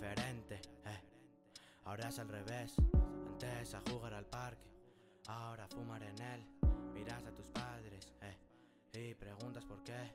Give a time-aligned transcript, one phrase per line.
[0.00, 0.54] diferente.
[0.86, 1.00] Eh.
[1.84, 2.74] Ahora es al revés.
[3.28, 4.68] Antes a jugar al parque,
[5.26, 6.44] ahora a fumar en él.
[6.94, 8.36] Miras a tus padres eh,
[8.92, 10.12] y preguntas por qué.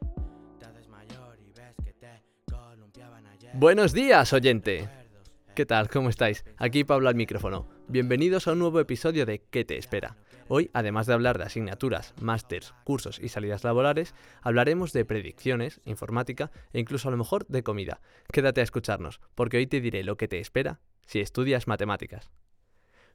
[0.59, 3.51] Te haces mayor y ves que te columpiaban ayer.
[3.55, 5.04] Buenos días, oyente.
[5.55, 5.87] ¿Qué tal?
[5.87, 6.43] ¿Cómo estáis?
[6.57, 7.69] Aquí Pablo al micrófono.
[7.87, 10.17] Bienvenidos a un nuevo episodio de ¿Qué te espera?
[10.49, 16.51] Hoy, además de hablar de asignaturas, másters, cursos y salidas laborales, hablaremos de predicciones, informática
[16.73, 18.01] e incluso a lo mejor de comida.
[18.33, 22.29] Quédate a escucharnos, porque hoy te diré lo que te espera si estudias matemáticas.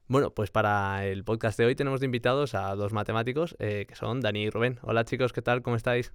[0.07, 3.93] Bueno, pues para el podcast de hoy tenemos de invitados a dos matemáticos eh, que
[3.93, 4.79] son Dani y Rubén.
[4.81, 5.61] Hola chicos, ¿qué tal?
[5.61, 6.11] ¿Cómo estáis?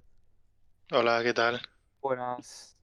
[0.91, 1.61] Hola, ¿qué tal?
[2.01, 2.76] Buenas.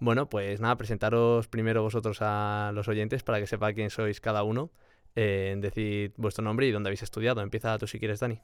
[0.00, 4.42] Bueno, pues nada, presentaros primero vosotros a los oyentes para que sepa quién sois cada
[4.42, 4.70] uno.
[5.16, 7.40] Eh, decid vuestro nombre y dónde habéis estudiado.
[7.40, 8.40] Empieza tú si quieres, Dani.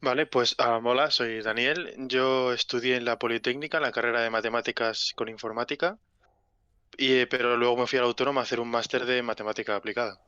[0.00, 1.92] Vale, pues ah, hola, soy Daniel.
[1.98, 5.98] Yo estudié en la Politécnica, en la carrera de Matemáticas con Informática,
[6.96, 10.20] y, eh, pero luego me fui al Autónoma a hacer un máster de Matemática Aplicada.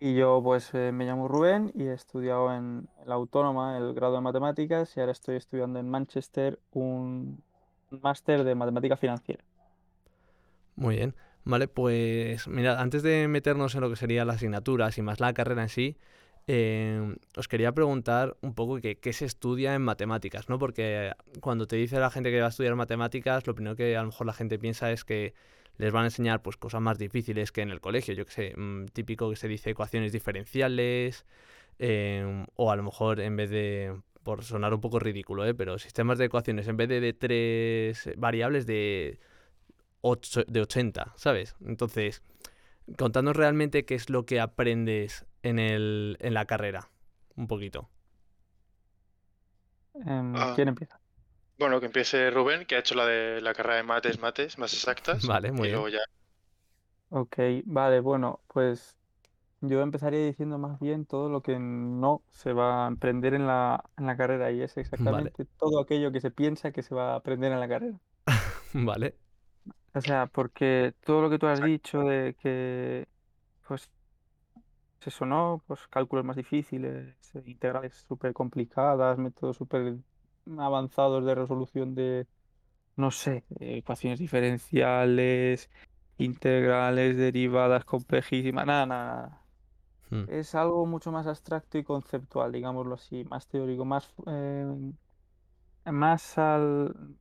[0.00, 4.16] Y yo pues eh, me llamo Rubén y he estudiado en la Autónoma el grado
[4.16, 7.42] de Matemáticas y ahora estoy estudiando en Manchester un
[8.02, 9.42] máster de Matemática Financiera.
[10.76, 11.14] Muy bien.
[11.44, 15.34] Vale, pues mira, antes de meternos en lo que serían las asignaturas y más la
[15.34, 15.96] carrera en sí,
[16.46, 20.58] eh, os quería preguntar un poco qué, se estudia en matemáticas, ¿no?
[20.58, 24.00] Porque cuando te dice la gente que va a estudiar matemáticas, lo primero que a
[24.00, 25.34] lo mejor la gente piensa es que
[25.78, 28.54] les van a enseñar pues cosas más difíciles que en el colegio, yo que sé,
[28.56, 31.26] mm, típico que se dice ecuaciones diferenciales,
[31.78, 35.54] eh, o a lo mejor en vez de, por sonar un poco ridículo, ¿eh?
[35.54, 39.20] pero sistemas de ecuaciones, en vez de, de tres variables de,
[40.02, 41.56] ocho- de 80, ¿sabes?
[41.66, 42.22] Entonces,
[42.98, 46.90] contadnos realmente qué es lo que aprendes en, el, en la carrera,
[47.36, 47.90] un poquito.
[50.06, 50.52] Em, Ah.
[50.52, 51.00] ¿Quién empieza?
[51.58, 54.74] Bueno, que empiece Rubén, que ha hecho la de la carrera de mates, mates, más
[54.74, 55.72] exactas, Vale, muy y bien.
[55.72, 56.00] luego ya.
[57.10, 58.98] Ok, vale, bueno, pues
[59.68, 63.84] yo empezaría diciendo más bien todo lo que no se va a aprender en la,
[63.96, 67.16] en la carrera y es exactamente todo aquello que se piensa que se va a
[67.16, 67.98] aprender en la carrera.
[68.74, 69.14] Vale.
[69.94, 73.06] O sea, porque todo lo que tú has dicho de que,
[73.66, 73.88] pues,
[75.06, 77.14] eso no, pues cálculos más difíciles,
[77.44, 79.98] integrales súper complicadas, métodos súper
[80.58, 82.26] avanzados de resolución de,
[82.96, 85.70] no sé, ecuaciones diferenciales,
[86.18, 89.43] integrales, derivadas complejísimas, nada, nada,
[90.10, 90.22] nada.
[90.24, 94.66] Mm, Es algo mucho más abstracto y conceptual, digámoslo así, más teórico, más, eh,
[95.86, 97.16] más al,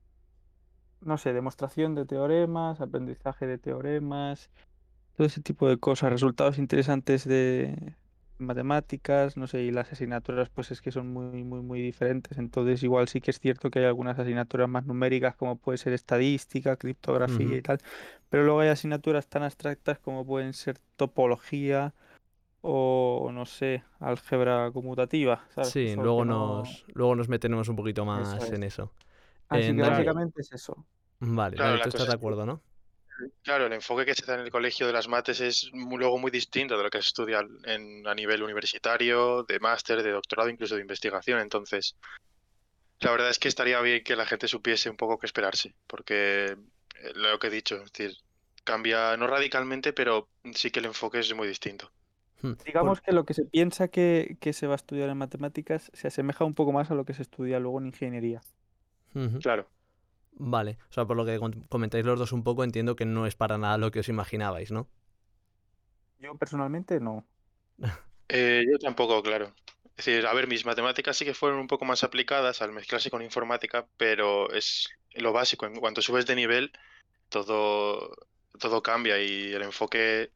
[1.02, 4.50] no sé, demostración de teoremas, aprendizaje de teoremas,
[5.16, 7.96] todo ese tipo de cosas, resultados interesantes de
[8.40, 12.84] matemáticas, no sé, y las asignaturas pues es que son muy, muy, muy diferentes, entonces
[12.84, 16.78] igual sí que es cierto que hay algunas asignaturas más numéricas como puede ser estadística,
[16.78, 17.80] criptografía y tal,
[18.30, 21.94] pero luego hay asignaturas tan abstractas como pueden ser topología
[22.64, 26.26] o, no sé, álgebra conmutativa, Sí, luego no...
[26.26, 28.64] nos, luego nos meteremos un poquito Eso más en es.
[28.64, 28.92] eso.
[29.50, 30.86] Así En que Dani, Claro, básicamente es eso.
[31.20, 32.62] vale, claro, Dani, tú estás de es acuerdo, ¿no?
[33.42, 36.32] claro, el enfoque que se da en el colegio de las mates es luego muy
[36.32, 40.76] distinto de lo que se estudia en, a nivel universitario, de máster, de doctorado, incluso
[40.76, 41.40] de investigación.
[41.40, 41.98] Entonces,
[43.00, 46.46] la verdad es que estaría bien que la gente supiese un poco qué esperarse, porque
[46.96, 48.18] eh, lo que he dicho, es decir,
[48.64, 51.92] cambia no radicalmente, pero sí que el enfoque es muy distinto.
[52.44, 55.90] Por- Digamos que lo que se piensa que, que se va a estudiar en matemáticas
[55.94, 58.42] se asemeja un poco más a lo que se estudia luego en ingeniería.
[59.42, 59.68] Claro.
[60.36, 61.40] Vale, o sea, por lo que
[61.70, 64.72] comentáis los dos un poco, entiendo que no es para nada lo que os imaginabais,
[64.72, 64.90] ¿no?
[66.20, 67.26] Yo personalmente no.
[68.30, 69.54] Eh, yo tampoco, claro.
[69.96, 73.12] Es decir, a ver, mis matemáticas sí que fueron un poco más aplicadas al mezclarse
[73.12, 75.66] con informática, pero es lo básico.
[75.68, 76.72] En cuanto subes de nivel,
[77.30, 78.16] todo,
[78.60, 80.32] todo cambia y el enfoque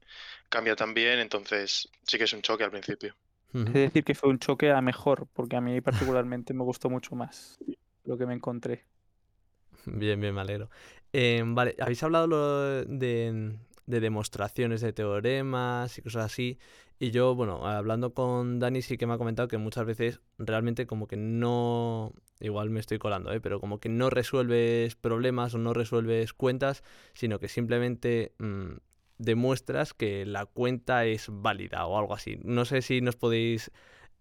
[0.49, 3.15] cambia también, entonces sí que es un choque al principio.
[3.53, 7.15] Es decir, que fue un choque a mejor, porque a mí particularmente me gustó mucho
[7.15, 7.59] más
[8.05, 8.85] lo que me encontré.
[9.85, 10.69] Bien, bien, me alegro.
[11.13, 16.59] Eh, vale, habéis hablado lo de, de demostraciones de teoremas y cosas así.
[16.99, 20.87] Y yo, bueno, hablando con Dani sí que me ha comentado que muchas veces realmente
[20.87, 23.39] como que no, igual me estoy colando, ¿eh?
[23.39, 26.83] pero como que no resuelves problemas o no resuelves cuentas,
[27.13, 28.77] sino que simplemente mm,
[29.19, 32.39] demuestras que la cuenta es válida o algo así.
[32.43, 33.71] No sé si nos podéis,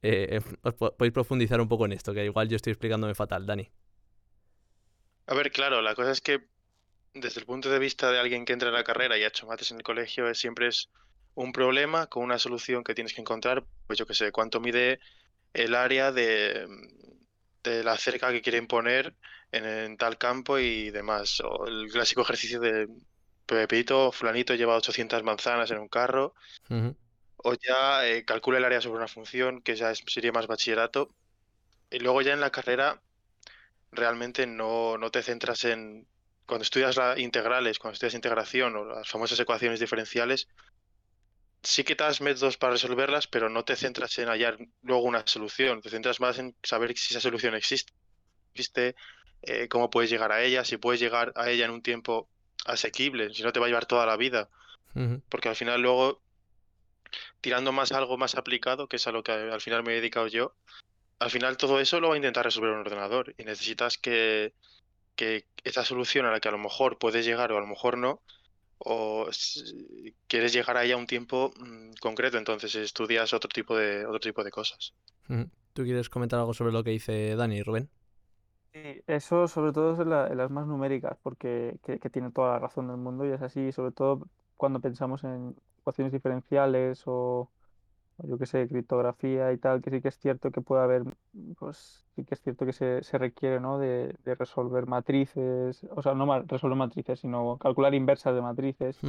[0.03, 3.47] eh, os po- podéis profundizar un poco en esto, que igual yo estoy explicándome fatal,
[3.47, 3.71] Dani.
[5.29, 6.49] A ver, claro, la cosa es que
[7.15, 9.47] desde el punto de vista de alguien que entra en la carrera y ha hecho
[9.47, 10.91] mates en el colegio, siempre es
[11.37, 15.01] un problema con una solución que tienes que encontrar, pues yo qué sé, cuánto mide
[15.55, 16.67] el área de,
[17.65, 19.15] de la cerca que quieren poner
[19.53, 22.89] en, en tal campo y demás, o el clásico ejercicio de
[23.47, 26.35] Pepito, fulanito lleva 800 manzanas en un carro,
[27.39, 31.15] o ya eh, calcula el área sobre una función, que ya es- sería más bachillerato.
[31.91, 33.03] Y luego ya en la carrera
[33.93, 36.09] realmente no, no te centras en...
[36.47, 40.49] Cuando estudias la integrales, cuando estudias integración o las famosas ecuaciones diferenciales,
[41.67, 45.27] sí que te das métodos para resolverlas, pero no te centras en hallar luego una
[45.27, 47.93] solución, te centras más en saber si esa solución existe,
[48.53, 48.95] existe,
[49.43, 52.29] eh, cómo puedes llegar a ella, si puedes llegar a ella en un tiempo
[52.67, 54.49] asequible, si no te va a llevar toda la vida,
[55.29, 56.23] porque al final luego,
[57.43, 59.97] tirando más a algo más aplicado, que es a lo que al final me he
[59.97, 60.55] dedicado yo,
[61.19, 63.35] al final todo eso lo va a intentar resolver un ordenador.
[63.37, 64.55] Y necesitas que,
[65.17, 67.99] que esa solución a la que a lo mejor puedes llegar o a lo mejor
[67.99, 68.23] no,
[68.79, 69.29] o
[70.29, 74.45] quieres llegar ahí a un tiempo mm, concreto, entonces estudias otro tipo de, otro tipo
[74.45, 74.95] de cosas.
[75.75, 77.89] ¿Tú quieres comentar algo sobre lo que dice Dani, Rubén?
[78.73, 82.31] Sí, eso sobre todo es en, la- en las más numéricas, porque que, que tiene
[82.31, 87.03] toda la razón del mundo y es así, sobre todo cuando pensamos en ecuaciones diferenciales
[87.07, 87.51] o
[88.19, 91.05] yo qué sé, criptografía y tal, que sí que es cierto que puede haber,
[91.59, 93.79] pues sí que es cierto que se, se requiere, ¿no?
[93.79, 99.05] De, de resolver matrices, o sea, no resolver matrices, sino calcular inversas de matrices.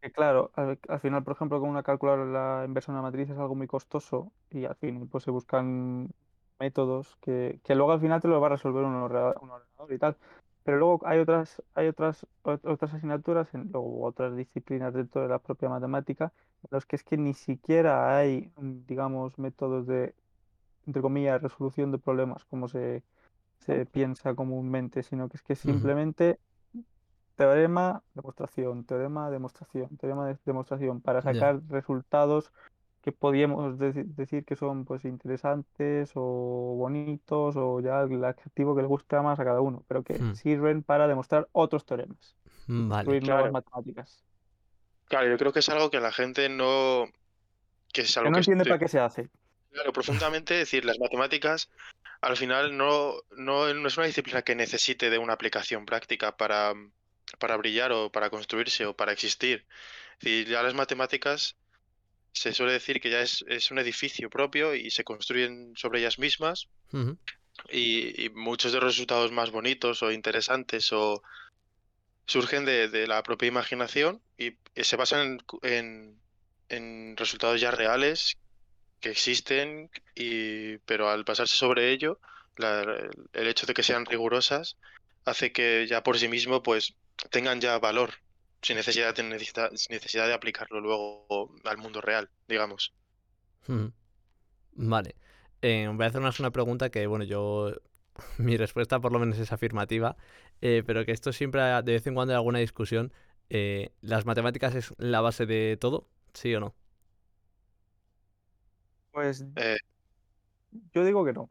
[0.00, 2.24] Que claro, al, al final, por ejemplo, con una calculadora
[2.60, 6.10] la inversa de una matriz es algo muy costoso y al final pues se buscan
[6.58, 9.92] métodos que, que luego al final te lo va a resolver un ordenador, un ordenador
[9.92, 10.18] y tal.
[10.66, 15.28] Pero luego hay otras, hay otras, ot- otras asignaturas, en, luego otras disciplinas dentro de
[15.28, 16.32] la propia matemática,
[16.64, 20.14] en los que es que ni siquiera hay, mm, digamos, métodos de,
[20.86, 23.04] entre comillas, resolución de problemas como se,
[23.60, 26.40] se piensa comúnmente, sino que es que simplemente
[27.36, 32.52] teorema, demostración, teorema, demostración, teorema, de- demostración, para sacar resultados
[33.06, 38.82] que podríamos deci- decir que son pues interesantes o bonitos o ya el adjetivo que
[38.82, 40.34] le gusta más a cada uno, pero que Hmm.
[40.34, 42.36] sirven para demostrar otros teoremas
[42.76, 42.88] y Vale.
[42.88, 43.52] construir nuevas Claro.
[43.52, 44.24] matemáticas.
[45.08, 47.06] Claro, yo creo que es algo que la gente no...
[47.92, 49.30] que es Que algo no que entiende estoy- para qué se hace.
[49.70, 51.70] Claro, profundamente, es decir, las matemáticas
[52.22, 56.74] al final no, no, no es una disciplina que necesite de una aplicación práctica para,
[57.38, 59.66] para brillar o para construirse o para existir.
[60.14, 61.56] Es decir, ya las matemáticas
[62.36, 66.18] se suele decir que ya es, es un edificio propio y se construyen sobre ellas
[66.18, 66.68] mismas
[67.70, 71.22] y, y muchos de los resultados más bonitos o interesantes o
[72.26, 76.20] surgen de, de la propia imaginación y, y se basan en, en,
[76.68, 78.36] en resultados ya reales
[79.00, 82.18] que existen, y, pero al pasarse sobre ello,
[82.56, 84.76] la- el hecho de que sean rigurosas
[85.24, 86.94] hace que ya por sí mismo pues
[87.30, 88.14] tengan ya valor,
[88.66, 92.94] sin necesidad de, necesita- sin necesidad de aplicarlo luego al mundo real, digamos.
[94.74, 95.14] Vale.
[95.62, 97.72] Eh, voy a hacernos una pregunta que, bueno, yo.
[98.38, 100.16] Mi respuesta por lo menos es afirmativa,
[100.62, 103.12] eh, pero que esto siempre, ha- de vez en cuando hay alguna discusión.
[103.50, 106.08] eh, ¿Las matemáticas es la base de todo?
[106.34, 106.74] ¿Sí o no?
[109.10, 109.76] Pues Eh,
[110.94, 111.50] yo digo que no.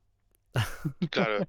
[1.10, 1.46] claro,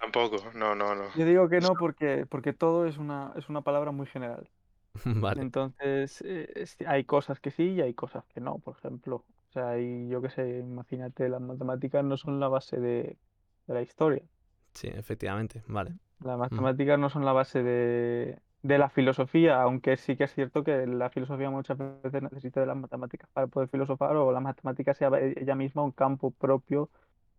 [0.00, 1.10] tampoco, no, no, no.
[1.14, 4.48] Yo digo que no porque, porque todo es una, es una palabra muy general.
[5.22, 5.42] Vale.
[5.42, 9.16] Entonces, eh, es- hay cosas que sí y hay cosas que no, por ejemplo.
[9.50, 13.18] O sea, hay, yo qué sé, imagínate, las matemáticas no son la base de,
[13.66, 14.24] de la historia.
[14.74, 15.62] Sí, efectivamente.
[15.66, 15.98] Vale.
[16.20, 20.64] Las matemáticas no son la base de, de la filosofía, aunque sí que es cierto
[20.64, 24.94] que la filosofía muchas veces necesita de las matemáticas para poder filosofar, o la matemática
[24.94, 26.90] sea ella misma un campo propio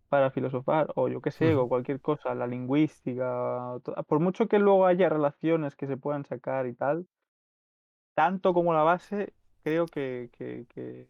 [0.08, 4.86] para filosofar, o yo qué sé, o cualquier cosa, la lingüística, por mucho que luego
[4.86, 7.06] haya relaciones que se puedan sacar y tal,
[8.14, 11.08] tanto como la base, creo que, que, que-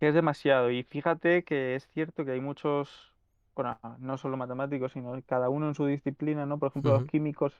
[0.00, 0.70] que es demasiado.
[0.70, 3.14] Y fíjate que es cierto que hay muchos,
[3.54, 6.58] bueno, no solo matemáticos, sino cada uno en su disciplina, ¿no?
[6.58, 7.54] Por ejemplo, los químicos,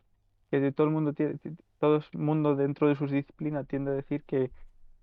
[0.51, 3.93] que de todo el mundo tiene, ti- todo el mundo dentro de su disciplina tiende
[3.93, 4.51] a decir que,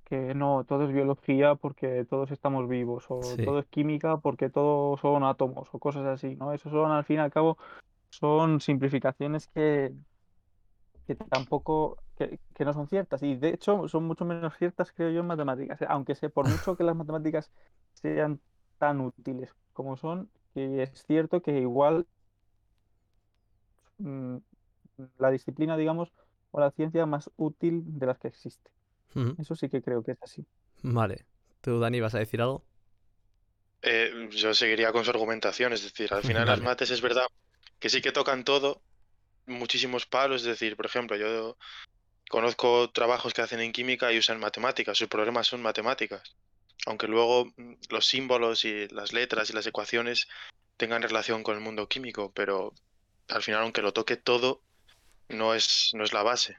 [0.05, 3.43] que no, todo es biología porque todos estamos vivos, o Sí.
[3.45, 6.53] todo es química porque todos son átomos, o cosas así, ¿no?
[6.53, 7.57] Eso son, al fin y al cabo,
[8.11, 9.93] son simplificaciones que,
[11.07, 13.23] que tampoco, que, que no son ciertas.
[13.23, 15.79] Y de hecho son mucho menos ciertas, creo yo, en matemáticas.
[15.87, 17.49] Aunque sé, por mucho que las matemáticas
[17.93, 18.39] sean
[18.77, 22.05] tan útiles como son, que es cierto que igual
[23.97, 24.37] mm,
[25.17, 26.11] la disciplina, digamos,
[26.51, 28.69] o la ciencia más útil de las que existe.
[29.39, 30.45] Eso sí que creo que es así.
[30.83, 31.25] Vale.
[31.61, 32.63] ¿Tú, Dani, vas a decir algo?
[33.81, 37.25] Eh, yo seguiría con su argumentación, es decir, al final las mates es verdad
[37.79, 38.81] que sí que tocan todo,
[39.47, 41.57] muchísimos palos, es decir, por ejemplo, yo
[42.29, 46.21] conozco trabajos que hacen en química y usan matemáticas, sus problemas son matemáticas,
[46.85, 50.29] aunque luego mm, los símbolos y las letras y las ecuaciones
[50.77, 52.73] tengan relación con el mundo químico, pero
[53.27, 54.61] al final, aunque lo toque todo,
[55.27, 56.57] no es, no es la base.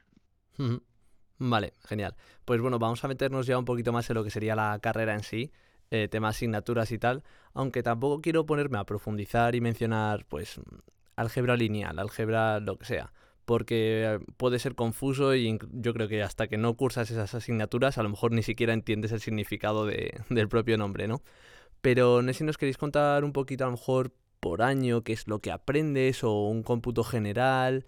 [1.39, 2.15] Vale, genial.
[2.45, 5.13] Pues bueno, vamos a meternos ya un poquito más en lo que sería la carrera
[5.13, 5.51] en sí,
[5.89, 7.23] eh, temas asignaturas y tal,
[7.53, 10.59] aunque tampoco quiero ponerme a profundizar y mencionar, pues,
[11.15, 13.11] álgebra lineal, álgebra lo que sea,
[13.45, 18.03] porque puede ser confuso y yo creo que hasta que no cursas esas asignaturas, a
[18.03, 21.21] lo mejor ni siquiera entiendes el significado de, del propio nombre, ¿no?
[21.81, 25.39] Pero no nos queréis contar un poquito, a lo mejor, por año, qué es lo
[25.39, 27.85] que aprendes o un cómputo general,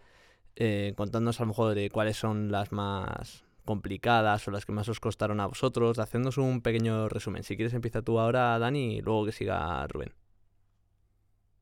[0.55, 4.89] eh, contándonos a lo mejor de cuáles son las más complicadas o las que más
[4.89, 7.43] os costaron a vosotros, haciéndonos un pequeño resumen.
[7.43, 10.13] Si quieres empieza tú ahora, Dani, y luego que siga Rubén.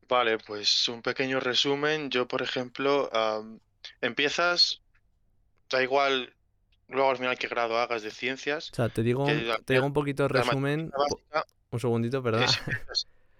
[0.08, 2.10] Vale, pues un pequeño resumen.
[2.10, 3.08] Yo, por ejemplo,
[4.00, 4.82] empiezas,
[5.70, 6.34] da igual
[6.88, 8.70] luego al final qué grado hagas de ciencias.
[8.72, 9.26] O sea, te digo,
[9.64, 10.92] te digo un poquito de resumen.
[11.70, 12.46] un segundito, perdón.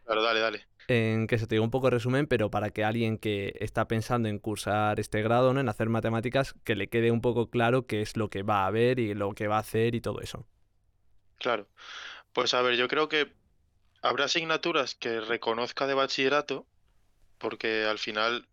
[0.04, 2.84] claro, dale, dale en que se te diga un poco de resumen, pero para que
[2.84, 5.61] alguien que está pensando en cursar este grado, ¿no?
[5.61, 8.70] en hacer matemáticas, que le quede un poco claro qué es lo que va a
[8.70, 10.46] ver y lo que va a hacer y todo eso.
[11.38, 11.68] Claro.
[12.32, 13.32] Pues a ver, yo creo que
[14.02, 16.66] habrá asignaturas que reconozca de bachillerato,
[17.38, 18.49] porque al final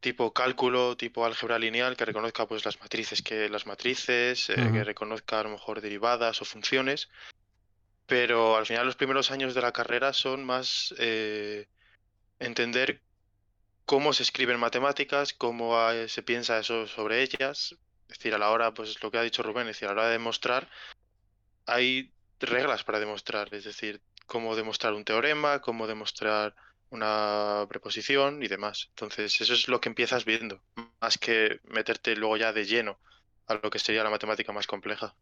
[0.00, 4.84] tipo cálculo, tipo álgebra lineal, que reconozca pues las matrices que las matrices, eh, que
[4.84, 7.08] reconozca a lo mejor derivadas o funciones,
[8.06, 11.68] pero al final los primeros años de la carrera son más eh,
[12.38, 13.00] entender
[13.84, 15.76] cómo se escriben matemáticas, cómo
[16.08, 17.76] se piensa eso sobre ellas.
[18.08, 20.00] Es decir, a la hora, pues lo que ha dicho Rubén, es decir, a la
[20.00, 20.68] hora de demostrar,
[21.66, 26.54] hay reglas para demostrar, es decir, cómo demostrar un teorema, cómo demostrar
[26.90, 28.86] una preposición y demás.
[28.90, 30.60] Entonces, eso es lo que empiezas viendo,
[31.00, 32.98] más que meterte luego ya de lleno
[33.46, 35.14] a lo que sería la matemática más compleja.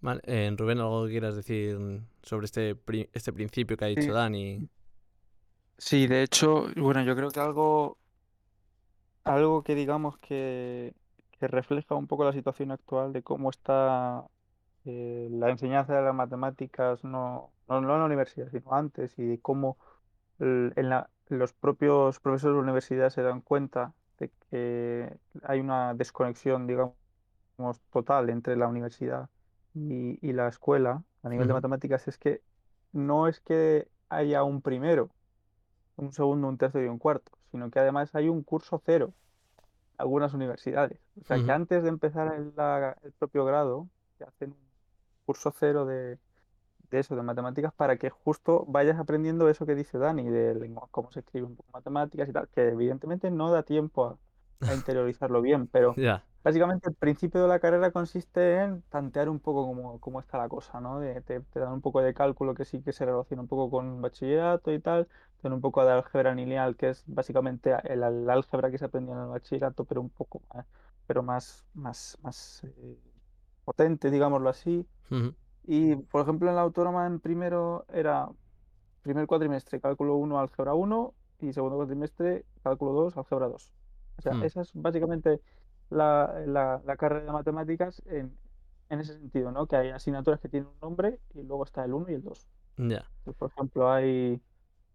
[0.00, 1.78] Vale, eh, Rubén, ¿algo que quieras decir
[2.22, 2.76] sobre este,
[3.12, 4.68] este principio que ha dicho Dani?
[5.78, 7.96] Sí, de hecho, bueno, yo creo que algo,
[9.24, 10.94] algo que digamos que,
[11.38, 14.24] que refleja un poco la situación actual de cómo está
[14.84, 19.76] eh, la enseñanza de las matemáticas, no, no, en la universidad, sino antes, y cómo
[20.38, 25.94] en la, los propios profesores de la universidad se dan cuenta de que hay una
[25.94, 26.94] desconexión, digamos,
[27.92, 29.28] total entre la universidad
[29.74, 32.42] y, la escuela a nivel de matemáticas es que
[32.92, 35.10] no es que haya un primero,
[35.96, 39.12] un segundo, un tercero y un cuarto, sino que además hay un curso cero
[39.58, 39.64] en
[39.98, 40.98] algunas universidades.
[41.20, 42.52] O sea, que antes de empezar el,
[43.02, 44.58] el propio grado, te hacen un
[45.24, 46.18] curso cero de,
[46.90, 51.10] de, eso, de matemáticas, para que justo vayas aprendiendo eso que dice Dani, de cómo
[51.10, 54.18] se escribe un poco matemáticas y tal, que evidentemente no da tiempo a,
[54.60, 55.94] a interiorizarlo bien, pero
[56.42, 60.48] básicamente el principio de la carrera consiste en tantear un poco cómo, cómo está la
[60.48, 61.00] cosa, ¿no?
[61.00, 64.72] te, dan un poco de cálculo que sí que se relaciona un poco con bachillerato
[64.72, 68.78] y tal, te dan un poco de álgebra lineal, que es básicamente el, álgebra que
[68.78, 70.66] se aprendía en el bachillerato, pero un poco más,
[71.06, 72.98] pero más, más, más eh,
[73.64, 74.86] potente, digámoslo así.
[75.66, 78.28] Y, por ejemplo, en la autónoma en primero era
[79.02, 83.70] primer cuatrimestre, cálculo 1, álgebra 1, y segundo cuatrimestre, cálculo 2, álgebra 2.
[84.18, 84.42] O sea, hmm.
[84.44, 85.40] esa es básicamente
[85.90, 88.36] la, la, carrera de matemáticas en,
[88.88, 89.66] en, ese sentido, ¿no?
[89.66, 92.48] Que hay asignaturas que tienen un nombre y luego está el 1 y el 2.
[92.76, 93.04] Ya.
[93.38, 94.40] por ejemplo, hay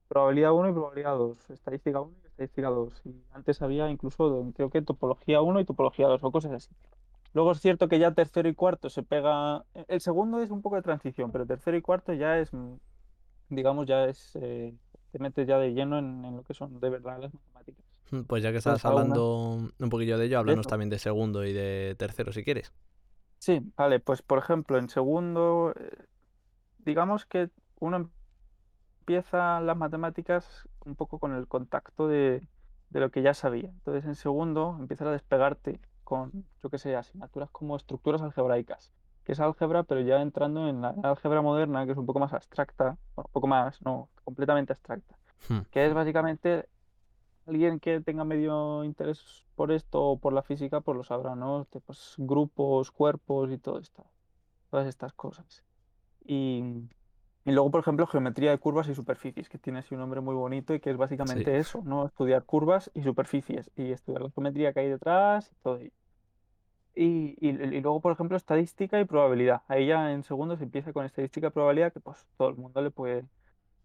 [0.08, 3.02] probabilidad 1 y probabilidad 2, estadística 1 y estadística 2.
[3.06, 6.70] Y antes había incluso, creo que topología 1 y topología 2 o cosas así.
[7.34, 9.64] Luego es cierto que ya tercero y cuarto se pega.
[9.88, 12.52] El segundo es un poco de transición, pero tercero y cuarto ya es,
[13.50, 14.36] digamos, ya es.
[14.36, 14.74] Eh,
[15.12, 17.84] te metes ya de lleno en, en, lo que son de verdad las matemáticas.
[18.12, 21.54] Mm, pues ya que estás hablando un poquillo de ello, háblanos también de segundo y
[21.54, 22.74] de tercero si quieres.
[23.38, 26.06] Sí, vale, pues por ejemplo, en segundo, eh,
[26.80, 28.10] digamos que uno
[29.02, 32.44] empieza las matemáticas un poco con el contacto de,
[32.92, 33.70] lo que ya sabía.
[33.70, 35.80] Entonces, en segundo, empiezas a despegarte
[36.10, 38.92] con, yo qué sé, asignaturas como estructuras algebraicas,
[39.24, 42.34] que es álgebra, pero ya entrando en la álgebra moderna, que es un poco más
[42.34, 45.16] abstracta, un poco más, no, completamente abstracta,
[45.50, 45.60] hmm.
[45.70, 46.68] que es básicamente
[47.46, 51.68] alguien que tenga medio interés por esto o por la física, pues lo sabrá, ¿no?
[51.86, 54.04] Pues grupos, cuerpos y todo esto,
[54.72, 55.64] todas estas cosas.
[56.26, 56.64] Y,
[57.52, 60.74] luego, por ejemplo, geometría de curvas y superficies, que tiene así un nombre muy bonito
[60.74, 62.06] y que es básicamente eso, ¿no?
[62.06, 65.92] Estudiar curvas y superficies y estudiar la geometría que hay detrás y todo ello.
[66.96, 69.62] Y, y, y, luego, por ejemplo, estadística y probabilidad.
[69.68, 72.92] Ahí ya en segundos empieza con estadística y probabilidad, que pues todo el mundo le
[72.92, 73.26] puede,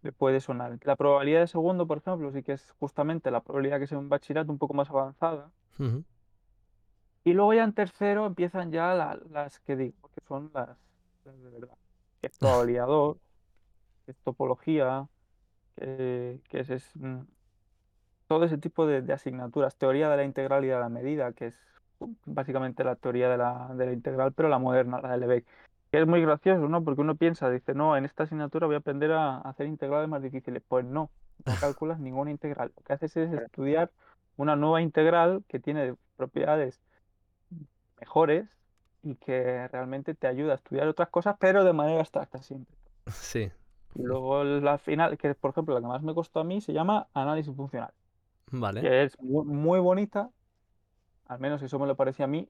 [0.01, 0.77] le puede sonar.
[0.83, 4.09] La probabilidad de segundo, por ejemplo, sí que es justamente la probabilidad que sea un
[4.09, 5.49] bachillerato un poco más avanzada.
[7.23, 8.93] Y luego ya en tercero empiezan ya
[9.31, 10.77] las que digo, que son las,
[11.23, 11.77] de verdad.
[12.21, 13.24] Que es probabilidad 2, que
[14.07, 15.07] es topología,
[15.75, 17.21] que, es, mm,
[18.27, 19.75] todo ese tipo de, asignaturas.
[19.77, 21.55] Teoría de la integral y de la medida, que es
[22.25, 25.47] básicamente la teoría de la, de la integral, pero la moderna, la de Lebesgue.
[25.91, 26.83] Que es muy gracioso, ¿no?
[26.83, 30.21] Porque uno piensa, dice, no, en esta asignatura voy a aprender a hacer integrales más
[30.21, 30.61] difíciles.
[30.67, 31.09] Pues no,
[31.45, 32.71] no calculas ninguna integral.
[32.75, 33.91] Lo que haces es estudiar
[34.37, 36.81] una nueva integral que tiene propiedades
[37.99, 38.47] mejores
[39.03, 42.75] y que realmente te ayuda a estudiar otras cosas, pero de manera abstracta siempre.
[43.11, 43.51] Sí,
[43.95, 47.09] luego la final, que por ejemplo la que más me costó a mí, se llama
[47.13, 47.93] análisis funcional,
[48.51, 48.81] vale.
[48.81, 50.31] que es mu- muy bonita,
[51.25, 52.49] al menos eso me lo parece a mí,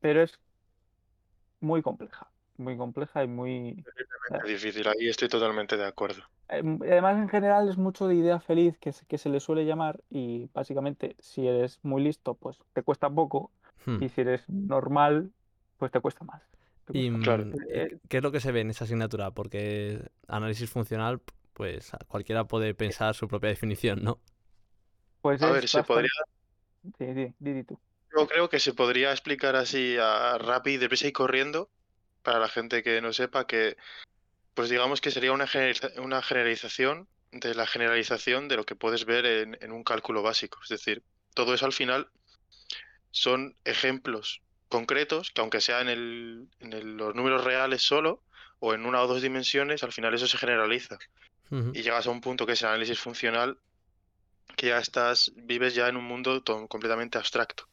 [0.00, 0.40] pero es
[1.60, 3.86] muy compleja, muy compleja y muy...
[4.42, 6.22] Es difícil, ahí estoy totalmente de acuerdo.
[6.48, 9.64] Em, Además, en general es mucho de idea feliz que se, que se le suele
[9.66, 13.52] llamar y básicamente si eres muy listo, pues te cuesta poco
[13.86, 13.98] Hmm.
[13.98, 15.32] y si eres normal,
[15.76, 16.42] pues te cuesta más.
[16.88, 17.44] Te ¿Y cuesta Claro.
[17.44, 19.30] mm, Eh, qué es lo que se ve en esa asignatura?
[19.32, 21.20] Porque análisis funcional,
[21.52, 24.20] pues cualquiera puede pensar su propia definición, ¿no?
[25.20, 26.10] Pues A ver, se podría,
[26.82, 27.78] Sí, sí, di, di tú.
[28.16, 31.70] yo creo que se podría explicar así a rápido, deprisa y corriendo,
[32.22, 33.76] para la gente que no sepa, que
[34.54, 39.04] pues digamos que sería una, generaliza- una generalización de la generalización de lo que puedes
[39.06, 40.60] ver en, en un cálculo básico.
[40.64, 41.04] Es decir,
[41.34, 42.10] todo eso al final
[43.10, 48.24] son ejemplos concretos que aunque sea en, el, en el- los números reales solo
[48.60, 50.98] o en una o dos dimensiones, al final eso se generaliza.
[51.72, 53.60] Y llegas a un punto que es el análisis funcional,
[54.56, 57.64] que ya estás, vives ya en un mundo completamente abstracto.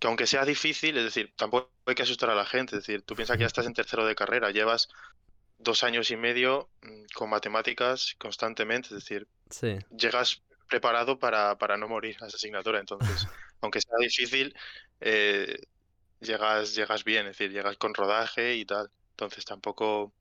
[0.00, 3.02] Que aunque sea difícil, es decir, tampoco hay que asustar a la gente, es decir,
[3.04, 4.88] tú piensas que ya estás en tercero de carrera, llevas
[5.58, 11.76] dos años y medio mm, con matemáticas constantemente, es decir, Sí, llegas preparado para, para
[11.78, 13.28] no morir a esa asignatura, entonces,
[13.62, 14.54] aunque sea difícil,
[15.00, 15.58] eh,
[16.22, 20.12] llegas, llegas bien, es decir, llegas con rodaje y tal, entonces tampoco...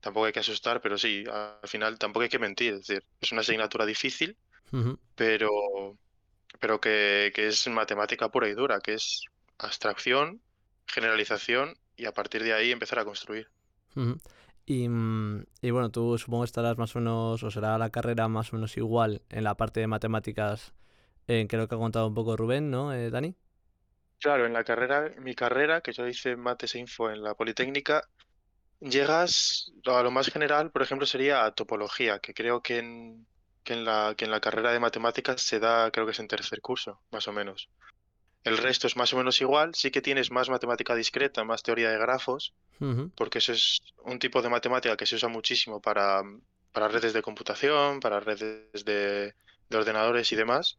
[0.00, 2.74] Tampoco hay que asustar, pero sí, al final tampoco hay que mentir.
[2.74, 4.36] Es decir, es una asignatura difícil,
[5.16, 5.50] pero,
[6.60, 9.22] pero que, que es matemática pura y dura, que es
[9.58, 10.40] abstracción,
[10.86, 13.48] generalización y a partir de ahí empezar a construir.
[14.66, 18.52] Y, mm, y bueno, tú supongo estarás más o menos, o será la carrera más
[18.52, 20.74] o menos igual en la parte de matemáticas,
[21.26, 23.34] en que lo que ha contado un poco Rubén, ¿no, eh, Dani?
[24.20, 27.34] Claro, en la carrera, en mi carrera, que yo hice Mates e Info en la
[27.34, 28.02] Politécnica,
[28.80, 33.26] llegas a lo más general, por ejemplo, sería a topología, que creo que en,
[33.62, 36.28] que en la, que en la carrera de matemáticas se da, creo que es en
[36.28, 37.68] tercer curso, más o menos.
[38.44, 41.90] El resto es más o menos igual, sí que tienes más matemática discreta, más teoría
[41.90, 42.54] de grafos,
[43.14, 46.22] porque eso es un tipo de matemática que se usa muchísimo para,
[46.72, 49.34] para redes de computación, para redes de,
[49.68, 50.78] de ordenadores y demás.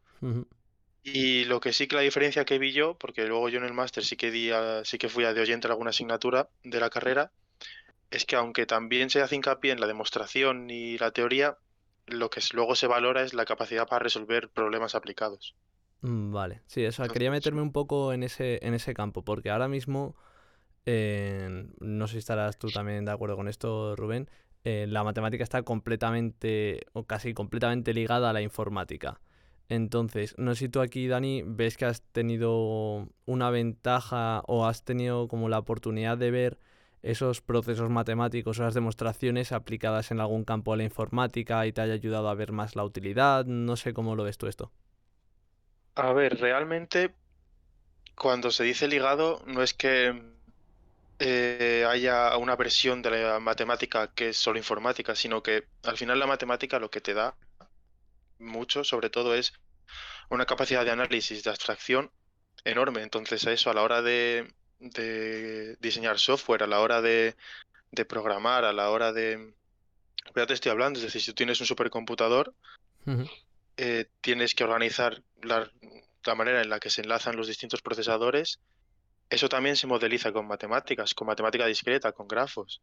[1.02, 3.74] Y lo que sí que la diferencia que vi yo, porque luego yo en el
[3.74, 6.80] máster sí que di a- sí que fui a de oyente a alguna asignatura de
[6.80, 7.32] la carrera,
[8.10, 11.58] es que aunque también se hace hincapié en la demostración y la teoría,
[12.06, 15.56] lo que luego se valora es la capacidad para resolver problemas aplicados.
[16.02, 19.50] Mm, Vale, sí, eso, quería Entonces, meterme un poco en ese, en ese campo, porque
[19.50, 20.14] ahora mismo,
[20.86, 24.28] eh, no sé si estarás tú también de acuerdo con esto, Rubén,
[24.64, 29.20] eh, la matemática está completamente, o casi completamente ligada a la informática.
[29.70, 34.84] Entonces, no sé si tú aquí, Dani, ves que has tenido una ventaja o has
[34.84, 36.58] tenido como la oportunidad de ver
[37.02, 41.80] esos procesos matemáticos o las demostraciones aplicadas en algún campo de la informática y te
[41.82, 43.46] haya ayudado a ver más la utilidad.
[43.46, 44.72] No sé cómo lo ves tú esto.
[45.94, 47.14] a ver, realmente
[48.16, 50.22] cuando se dice ligado, no es que
[51.18, 56.18] eh, haya una versión de la matemática que es solo informática, sino que al final
[56.18, 57.36] la matemática lo que te da
[58.40, 59.52] mucho, sobre todo, es
[60.28, 62.10] una capacidad de análisis, de abstracción
[62.64, 63.02] enorme.
[63.02, 67.36] Entonces, a eso a la hora de, de diseñar software, a la hora de,
[67.92, 69.54] de programar, a la hora de...
[70.36, 72.54] Ya te estoy hablando, es decir, si tú tienes un supercomputador,
[73.76, 75.70] eh, tienes que organizar la,
[76.24, 78.60] la manera en la que se enlazan los distintos procesadores.
[79.28, 82.80] Eso también se modeliza con matemáticas, con matemática discreta, con grafos.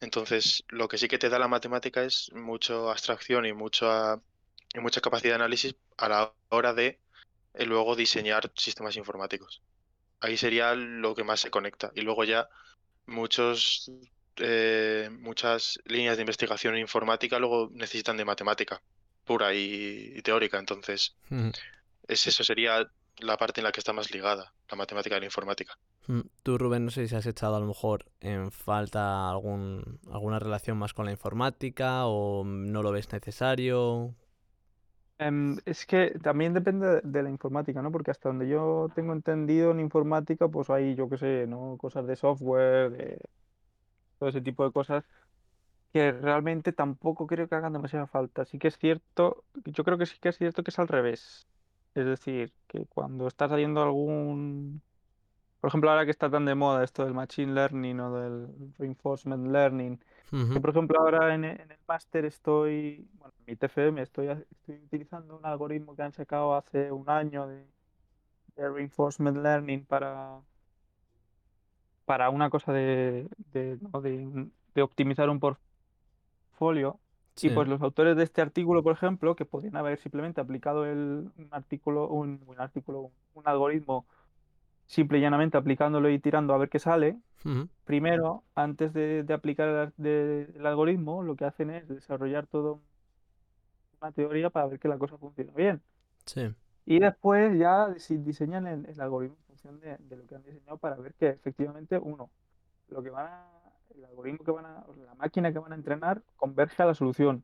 [0.00, 4.20] Entonces, lo que sí que te da la matemática es mucha abstracción y mucha,
[4.76, 7.00] y mucha capacidad de análisis a la hora de
[7.54, 9.62] eh, luego diseñar sistemas informáticos.
[10.20, 11.90] Ahí sería lo que más se conecta.
[11.94, 12.48] Y luego ya
[13.06, 13.90] muchos,
[14.36, 18.82] eh, muchas líneas de investigación informática luego necesitan de matemática
[19.24, 20.58] pura y, y teórica.
[20.58, 21.52] Entonces, ujú.
[22.08, 25.26] es, eso sería la parte en la que está más ligada, la matemática y la
[25.26, 25.78] informática.
[26.06, 30.38] Mm, Tú, Rubén, no sé si has echado a lo mejor en falta algún, alguna
[30.38, 34.14] relación más con la informática o no lo ves necesario.
[35.18, 37.90] Em, es que también depende de- de la informática, ¿no?
[37.90, 41.78] Porque hasta donde yo tengo entendido en informática, pues hay, yo qué sé, ¿no?
[41.78, 43.18] Cosas de software, de
[44.18, 45.04] todo ese tipo de cosas
[45.92, 48.44] que realmente tampoco creo que hagan demasiada falta.
[48.46, 51.48] Sí que es cierto, yo creo que sí que es cierto que es al revés.
[51.94, 54.82] Es decir, que cuando estás haciendo algún
[55.60, 59.48] por ejemplo, ahora que está tan de moda esto del machine learning o del reinforcement
[59.48, 60.00] learning,
[60.32, 64.76] Ujú, por ejemplo ahora en, en el máster estoy, bueno, en mi TFM estoy, estoy
[64.84, 67.66] utilizando un algoritmo que han sacado hace un año de,
[68.56, 70.42] de reinforcement learning para,
[72.04, 74.00] para una cosa de, de, ¿no?
[74.00, 75.40] de- de optimizar un
[76.52, 77.00] portfolio.
[77.40, 81.30] Y pues los autores de este artículo, por ejemplo, que podrían haber simplemente aplicado el,
[81.36, 84.06] un artículo, un, un artículo, un, un algoritmo
[84.86, 87.18] simple y llanamente aplicándolo y tirando a ver qué sale,
[87.84, 92.78] primero, antes de, de aplicar el, de- el algoritmo, lo que hacen es desarrollar toda
[94.00, 95.80] una teoría para ver que la cosa funcione bien.
[96.24, 96.52] Sí.
[96.84, 100.42] Y después ya dise- diseñan el, el algoritmo en función de, de lo que han
[100.42, 102.30] diseñado para ver que efectivamente, uno,
[102.88, 103.46] lo que van a,
[103.96, 106.94] el algoritmo que van a, o la máquina que van a entrenar converge a la
[106.94, 107.42] solución.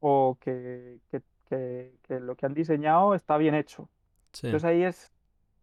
[0.00, 3.88] O que, que- que- que lo que han diseñado está bien hecho.
[4.32, 4.46] Sí.
[4.46, 5.12] Entonces ahí es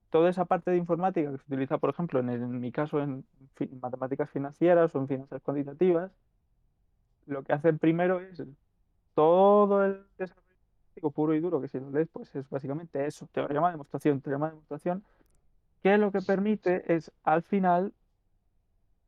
[0.09, 2.99] toda esa parte de informática que se utiliza, por ejemplo, en, el- en mi caso
[3.01, 3.25] en
[3.81, 6.11] matemáticas financieras o en finanzas cuantitativas,
[7.25, 8.41] lo que hacen primero es
[9.13, 10.43] todo el desarrollo
[11.13, 15.03] puro y duro, que si lo lees, pues es básicamente eso, teorema, demostración, teorema, demostración,
[15.83, 17.93] que lo que permite es al final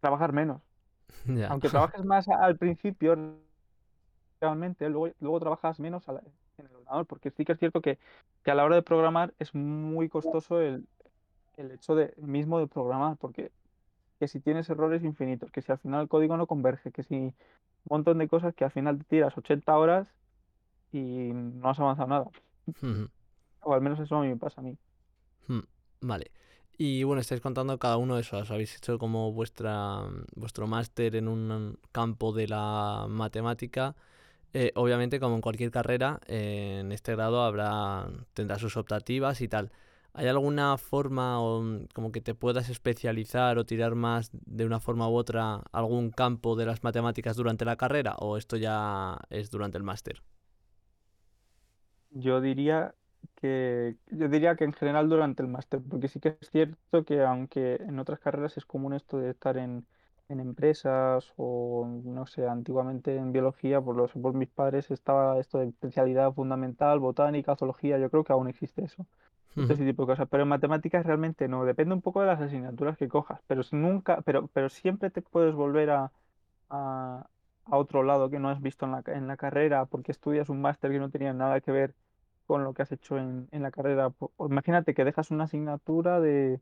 [0.01, 0.61] trabajar menos.
[1.51, 3.15] Aunque trabajes más al principio,
[4.41, 6.23] realmente, luego, luego trabajas menos a la-
[6.59, 7.97] en el ordenador, porque sí que es cierto que,
[8.43, 10.85] que a la hora de programar es muy costoso el,
[11.57, 13.51] el hecho de, mismo de programar, porque
[14.19, 17.15] que si tienes errores infinitos, que si al final el código no converge, que si
[17.15, 17.33] un
[17.89, 20.07] montón de cosas que al final te tiras 80 horas
[20.91, 22.25] y no has avanzado nada.
[23.61, 24.77] O al menos eso a mí me pasa a mí.
[25.47, 25.59] Mm,
[26.01, 26.31] Vale.
[26.77, 28.37] Y bueno, estáis contando cada uno de eso.
[28.37, 30.03] Os habéis hecho como vuestra,
[30.35, 33.95] vuestro máster en un campo de la matemática.
[34.53, 39.47] Eh, obviamente, como en cualquier carrera, eh, en este grado habrá, tendrá sus optativas y
[39.47, 39.71] tal.
[40.13, 44.79] ¿Hay alguna forma o, mm, como que te puedas especializar o tirar más de una
[44.79, 48.15] forma u otra algún campo de las matemáticas durante la carrera?
[48.19, 50.23] ¿O esto ya es durante el máster?
[52.11, 52.95] Yo diría
[53.35, 57.23] que yo diría que en general durante el máster, porque sí que es cierto que
[57.23, 59.85] aunque en otras carreras es común esto de estar en,
[60.29, 65.59] en empresas o no sé, antiguamente en biología, por los por mis padres estaba esto
[65.59, 69.07] de especialidad fundamental, botánica, zoología, yo creo que aún existe eso.
[69.67, 72.97] Ese tipo de cosas, pero en matemáticas realmente no, depende un poco de las asignaturas
[72.97, 76.11] que cojas, pero nunca, pero, pero siempre te puedes volver a,
[76.69, 77.29] a,
[77.65, 80.61] a otro lado que no has visto en la, en la carrera porque estudias un
[80.61, 81.95] máster que no tenía nada que ver
[82.47, 84.13] con lo que has hecho en, en la carrera.
[84.39, 86.61] Imagínate que dejas una asignatura de,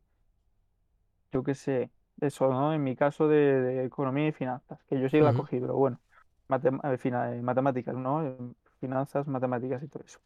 [1.31, 2.73] yo qué sé, eso, ¿no?
[2.73, 5.35] En mi caso de, de economía y finanzas, que yo sí la ujú.
[5.35, 6.01] cogí, pero bueno,
[6.49, 8.55] matem- eh, eh, matemáticas, ¿no?
[8.79, 10.19] Finanzas, matemáticas y todo eso.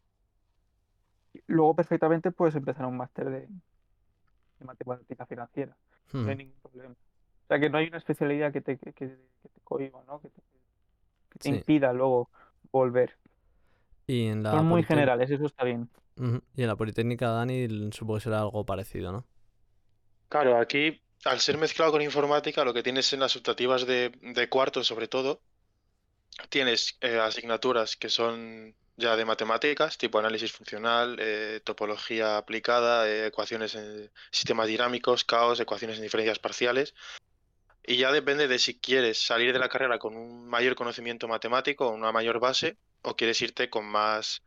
[1.46, 3.48] Luego perfectamente puedes empezar un máster de,
[4.58, 5.76] de matemática financiera,
[6.24, 6.94] no hay ningún problema.
[6.94, 10.20] O sea que no hay una especialidad que te, que, que- que te cohíba, ¿no?
[10.20, 10.42] Que te,
[11.30, 11.50] que te Sí.
[11.50, 12.30] impida luego
[12.72, 13.18] volver.
[14.06, 15.90] Y en la Son muy generales, eso está bien.
[16.56, 19.26] Y en la Politécnica, Dani, supongo que será algo parecido, ¿no?
[20.28, 24.48] Claro, aquí, al ser mezclado con informática, lo que tienes en las optativas de, de
[24.48, 25.40] cuarto, sobre todo,
[26.48, 33.26] tienes eh, asignaturas que son ya de matemáticas, tipo análisis funcional, eh, topología aplicada, eh,
[33.26, 36.94] ecuaciones en sistemas dinámicos, caos, ecuaciones en diferencias parciales.
[37.84, 41.88] Y ya depende de si quieres salir de la carrera con un mayor conocimiento matemático,
[41.88, 44.42] una mayor base, o quieres irte con más,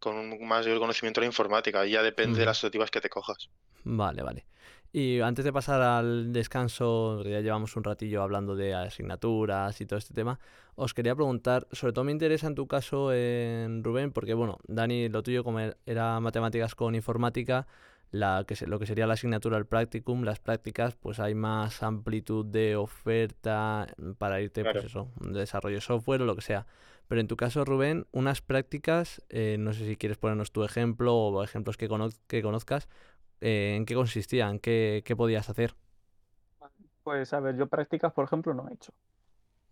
[0.00, 1.86] con un mayor conocimiento de la informática.
[1.86, 2.46] Y ya depende de Ujú.
[2.46, 3.48] las optativas que te cojas.
[3.84, 4.46] Vale, vale.
[4.92, 9.98] Y antes de pasar al descanso, ya llevamos un ratillo hablando de asignaturas y todo
[9.98, 10.40] este tema,
[10.74, 15.08] os quería preguntar, sobre todo me interesa en tu caso, en Rubén, porque bueno, Dani,
[15.08, 17.68] lo tuyo como er- era matemáticas con informática,
[18.10, 21.84] la que se- lo que sería la asignatura el practicum, las prácticas, pues hay más
[21.84, 23.86] amplitud de oferta
[24.18, 26.66] para irte, pues eso, un desarrollo de software o lo que sea.
[27.06, 31.14] Pero en tu caso, Rubén, unas prácticas, eh, no sé si quieres ponernos tu ejemplo
[31.14, 32.88] o ejemplos que, conoz- que conozcas,
[33.40, 34.58] eh, ¿en qué consistían?
[34.60, 35.76] ¿Qué, qué podías hacer?
[37.02, 38.92] Pues a ver, yo prácticas, por ejemplo, no he hecho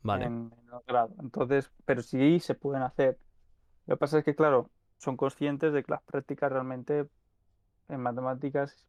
[0.03, 0.33] Vale.
[0.33, 1.15] en, en el grado.
[1.21, 3.19] Entonces, pero sí se pueden hacer.
[3.87, 7.09] Lo que pasa es que, claro, son conscientes de que las prácticas realmente
[7.89, 8.89] en matemáticas,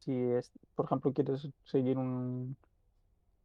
[0.00, 2.56] si es, por ejemplo, quieres seguir un,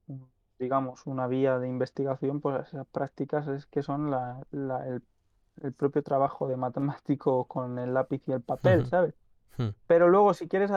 [0.07, 5.03] un, digamos, una vía de investigación, pues esas prácticas es que son la, la- el,
[5.63, 8.85] el propio trabajo de matemático con el lápiz y el papel.
[8.87, 9.15] ¿sabes?
[9.59, 9.69] Hmm.
[9.87, 10.71] Pero luego, si quieres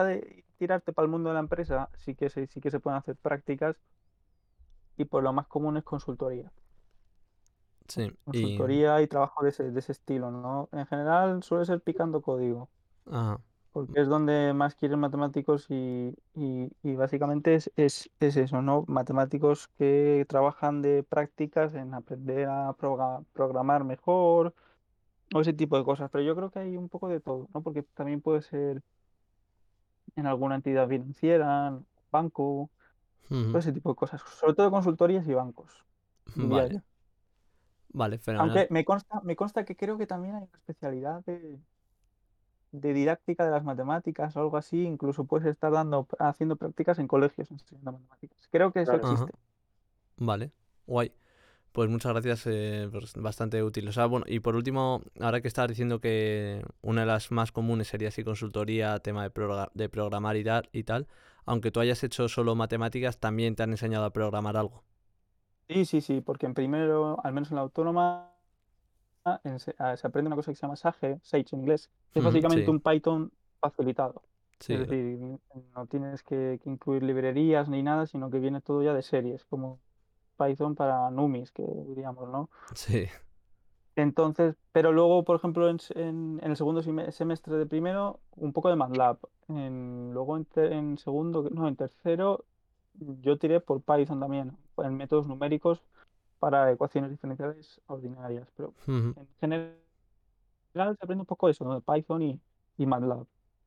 [0.57, 3.15] tirarte para el mundo de la empresa, sí que se, sí que se pueden hacer
[3.17, 3.77] prácticas
[4.97, 6.51] y pues lo más común es consultoría.
[7.87, 8.03] Sí.
[8.31, 10.69] Y, Consultoría y trabajo de ese, de ese estilo, ¿no?
[10.71, 12.69] En general suele ser picando código.
[13.05, 13.41] ajá.
[13.71, 18.85] porque es donde más quieren matemáticos y, y- y básicamente es, es, es eso, ¿no?
[18.87, 22.75] Matemáticos que trabajan de prácticas en aprender a
[23.33, 24.53] programar mejor
[25.33, 27.61] o ese tipo de cosas, pero yo creo que hay un poco de todo, ¿no?
[27.63, 28.81] Porque también puede ser
[30.15, 31.79] en alguna entidad financiera,
[32.11, 32.69] banco,
[33.51, 33.59] todo Ujú.
[33.59, 35.85] ese tipo de cosas, sobre todo consultorías y bancos,
[36.35, 36.83] Vale,
[37.93, 38.57] vale, fenomenal.
[38.57, 41.59] Aunque me consta, me consta que creo que también hay una especialidad de,
[42.71, 47.07] de didáctica de las matemáticas o algo así, incluso puedes estar dando, haciendo prácticas en
[47.07, 48.47] colegios enseñando matemáticas.
[48.51, 49.07] Creo que eso Claro.
[49.07, 49.23] Ajá.
[49.23, 49.33] existe.
[50.17, 50.51] Vale,
[50.87, 51.13] guay.
[51.73, 53.87] Pues muchas gracias, eh, pues bastante útil.
[53.89, 57.51] O sea, bueno, y por último, ahora que estabas diciendo que una de las más
[57.51, 59.31] comunes sería así consultoría, tema de,
[59.73, 61.07] de programar y tal, y tal,
[61.45, 64.83] aunque tú hayas hecho solo matemáticas, también te han enseñado a programar algo.
[65.69, 68.31] Sí, sí, sí, porque en primero, al menos en la autónoma,
[69.43, 72.69] en se, aprende una cosa que se llama Sage, Sage en inglés, que es básicamente
[72.69, 74.23] sí, un Python facilitado.
[74.59, 75.19] sí, Es decir,
[75.75, 79.45] no tienes que, que incluir librerías ni nada, sino que viene todo ya de series,
[79.45, 79.79] como
[80.47, 82.49] Python para numis, que diríamos, ¿no?
[82.75, 83.07] sí,
[83.95, 88.51] Entonces, pero luego, por ejemplo, en, se- en- en el segundo semestre de primero, un
[88.53, 89.19] poco de MATLAB.
[89.49, 92.45] En, luego en, segundo, no, en tercero,
[92.95, 95.83] yo tiré por Python también, en métodos numéricos
[96.39, 98.47] para ecuaciones diferenciales ordinarias.
[98.57, 98.73] Pero
[99.15, 99.75] en general
[100.75, 101.75] se aprende un poco eso, ¿no?
[101.75, 102.39] De Python y,
[102.77, 103.25] y MATLAB.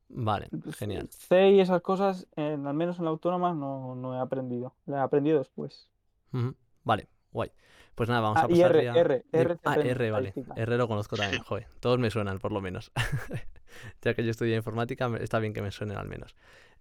[0.08, 1.08] Vale, genial.
[1.10, 4.74] C y esas cosas, en- al menos en la autónoma, no, no he aprendido.
[4.86, 5.88] La he aprendido después.
[6.32, 6.54] Ujú,
[6.86, 7.50] Vale, guay.
[7.94, 8.92] Pues nada, vamos Ah, a pasar R, ya.
[8.94, 9.24] R.
[9.32, 10.32] R Ah, R, vale.
[10.56, 11.66] R lo conozco también, joder.
[11.80, 12.90] Todos me suenan, por lo menos.
[14.00, 16.34] Ya que yo estudié informática, está bien que me suenen al menos.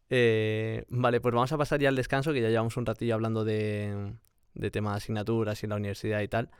[0.09, 3.43] Eh, vale, pues vamos a pasar ya al descanso, que ya llevamos un ratillo hablando
[3.43, 4.13] de,
[4.53, 6.51] de temas de asignaturas y la universidad y tal.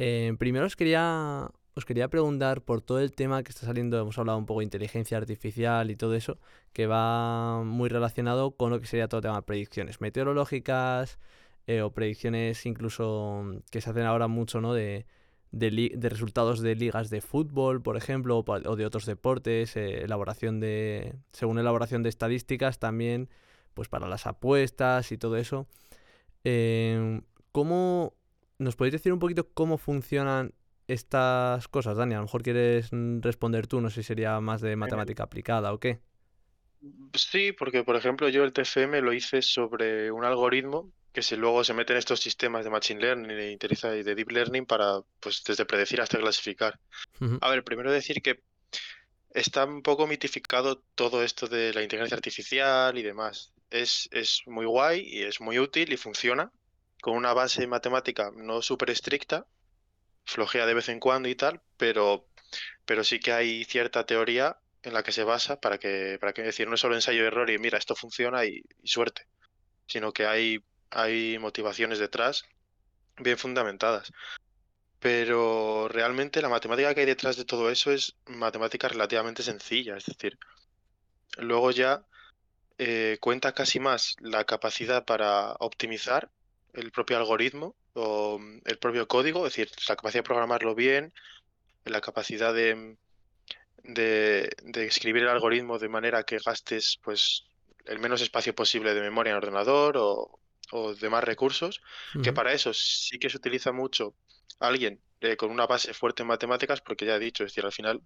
[0.00, 4.18] Eh, primero os quería, os quería preguntar por todo el tema que está saliendo, hemos
[4.18, 6.38] hablado un poco de inteligencia artificial y todo eso,
[6.72, 11.20] que va muy relacionado con lo que sería todo el tema de predicciones meteorológicas
[11.68, 14.72] eh, o predicciones incluso mm, que se hacen ahora mucho, ¿no?
[14.72, 15.04] De,
[15.52, 21.14] de, resultados de ligas de fútbol, por ejemplo, o de otros deportes, eh, elaboración de,
[21.32, 23.28] según elaboración de estadísticas también,
[23.74, 25.66] pues para las apuestas y todo eso.
[26.42, 27.20] Em,
[27.52, 28.14] ¿Cómo
[28.58, 30.54] nos podéis decir un poquito cómo funcionan
[30.86, 32.14] estas cosas, Dani?
[32.14, 35.74] A lo mejor quieres mm, responder tú, no sé si sería más de matemática aplicada
[35.74, 36.00] o qué.
[37.12, 41.64] Sí, porque por ejemplo yo el TFM lo hice sobre un algoritmo que se, luego
[41.64, 45.64] se mete en estos sistemas de Machine Learning e de Deep Learning para, pues desde
[45.64, 46.78] predecir hasta clasificar.
[47.40, 48.42] A ver, primero decir que
[49.30, 53.52] está un poco mitificado todo esto de la inteligencia artificial y demás.
[53.70, 56.50] Es, es muy guay y es muy útil y funciona
[57.00, 59.46] con una base matemática no súper estricta,
[60.24, 62.26] flojea de vez en cuando y tal, pero,
[62.84, 66.42] pero sí que hay cierta teoría en la que se basa para que, para que
[66.42, 69.26] decir, no es solo ensayo y error y mira, esto funciona y, y suerte,
[69.86, 72.44] sino que hay, hay motivaciones detrás
[73.18, 74.12] bien fundamentadas.
[75.00, 80.06] Pero realmente la matemática que hay detrás de todo eso es matemática relativamente sencilla, es
[80.06, 80.38] decir,
[81.36, 82.04] luego ya
[82.78, 86.30] eh, cuenta casi más la capacidad para optimizar
[86.72, 91.12] el propio algoritmo o mm, el propio código, es decir, la capacidad de programarlo bien,
[91.84, 92.96] la capacidad de,
[93.84, 97.44] de, de escribir el algoritmo de manera que gastes pues
[97.86, 100.38] el menos espacio posible de memoria en el ordenador o,
[100.72, 101.80] o demás recursos,
[102.20, 104.14] que ujú, para eso sí que se utiliza mucho
[104.60, 107.72] alguien eh, con una base fuerte en matemáticas, porque ya he dicho, es decir, al
[107.72, 108.02] final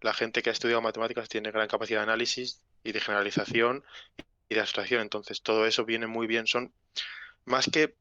[0.00, 3.84] la gente que ha estudiado matemáticas tiene gran capacidad de análisis y de generalización
[4.48, 6.74] y de abstracción, entonces todo eso viene muy bien, son
[7.44, 7.96] más que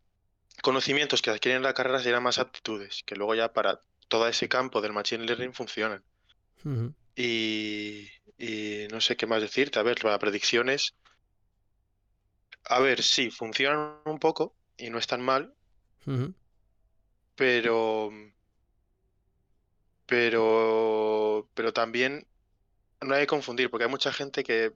[0.63, 4.49] conocimientos que adquieren en la carrera, serían más aptitudes, que luego ya para todo ese
[4.49, 6.03] campo del machine learning funcionan.
[7.15, 9.79] Y, y no sé qué más decirte.
[9.79, 10.95] A ver, para predicciones.
[12.65, 15.55] A ver, sí, funcionan un poco y no están mal,
[17.35, 18.11] pero.
[20.05, 21.49] Pero.
[21.53, 22.27] Pero también
[23.01, 24.73] no hay que confundir, porque hay mucha gente que.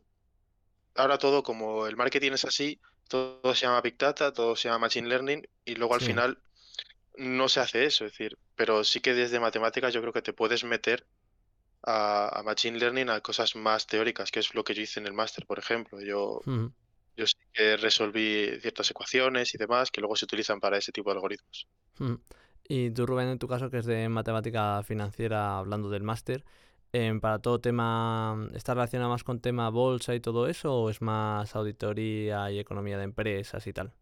[0.95, 4.80] Ahora todo, como el marketing es así, todo se llama Big Data, todo se llama
[4.88, 6.06] Machine Learning, y luego al Sí.
[6.06, 6.41] final
[7.17, 8.06] no se hace eso.
[8.06, 11.08] Es decir, pero sí que desde matemáticas yo creo que te puedes meter
[11.84, 15.08] a, a Machine Learning a cosas más teóricas, que es lo que yo hice en
[15.08, 16.02] el máster, por ejemplo.
[16.02, 16.48] Yo.
[17.15, 21.10] Yo sí que resolví ciertas ecuaciones y demás que luego se utilizan para ese tipo
[21.10, 21.67] de algoritmos.
[22.67, 26.43] Y tú, Rubén, en tu caso, que es de matemática financiera, hablando del máster,
[26.93, 31.01] em, ¿para todo tema, está relacionado más con tema bolsa y todo eso, o es
[31.01, 33.93] más auditoría y economía de empresas y tal?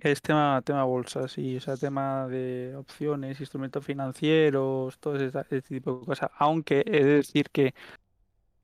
[0.00, 5.62] Es tema, tema bolsas y o sea, tema de opciones, instrumentos financieros, todo ese, ese
[5.62, 6.30] tipo de cosas.
[6.38, 7.74] Aunque he de decir que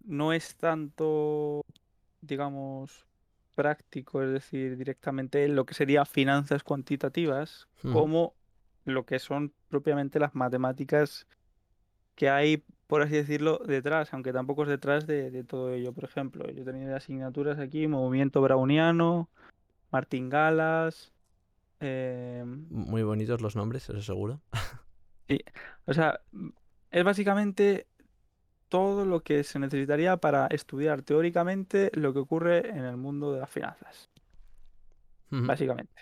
[0.04, 1.64] no es tanto,
[2.20, 3.06] digamos,
[3.54, 8.34] práctico, es decir, directamente lo que sería finanzas cuantitativas, como
[8.84, 11.26] lo que son propiamente las matemáticas
[12.14, 15.92] que hay, por así decirlo, detrás, aunque tampoco es detrás de, de todo ello.
[15.92, 19.30] Por ejemplo, yo tenía asignaturas aquí, movimiento browniano,
[19.90, 21.12] martingalas,
[21.80, 24.40] em, Muy bonitos los nombres, eso seguro.
[25.86, 26.20] o sea,
[26.90, 27.86] es básicamente
[28.70, 33.40] todo lo que se necesitaría para estudiar teóricamente lo que ocurre en el mundo de
[33.42, 34.10] las finanzas,
[35.46, 35.92] básicamente.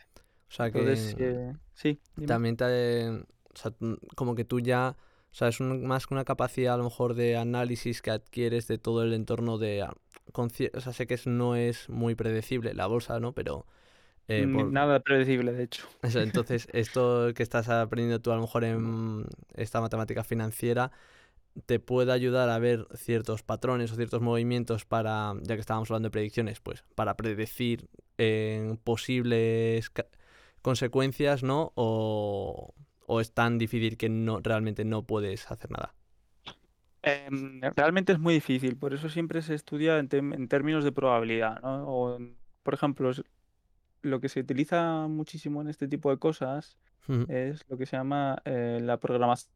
[0.50, 2.40] O sea Entonces, que eh, sí, dime.
[2.40, 3.08] también te...
[3.10, 3.72] O sea,
[4.16, 4.96] como que tú ya...
[5.32, 8.66] O sea, es un- más que una capacidad a lo mejor de análisis que adquieres
[8.68, 9.82] de todo el entorno de...
[9.82, 9.94] ah,
[10.32, 13.32] con O sea, sé que es- no es muy predecible la bolsa, ¿no?
[13.34, 13.66] Pero...
[14.28, 15.86] eh, por- Nada predecible, de hecho.
[16.02, 20.92] Eso, entonces, esto que estás aprendiendo tú a lo mejor en esta matemática financiera
[21.66, 26.08] te puede ayudar a ver ciertos patrones o ciertos movimientos para, ya que estábamos hablando
[26.08, 29.90] de predicciones, pues para predecir eh, posibles
[30.62, 31.72] consecuencias, ¿no?
[31.74, 32.74] O,
[33.06, 35.94] o es tan difícil que no realmente no puedes hacer nada.
[37.02, 40.08] Em, realmente es muy difícil, por eso siempre se estudia en,
[40.48, 41.84] términos de probabilidad, ¿no?
[41.86, 42.18] O,
[42.62, 43.10] por ejemplo,
[44.02, 46.76] lo que se utiliza muchísimo en este tipo de cosas
[47.28, 49.50] es lo que se llama eh, la programación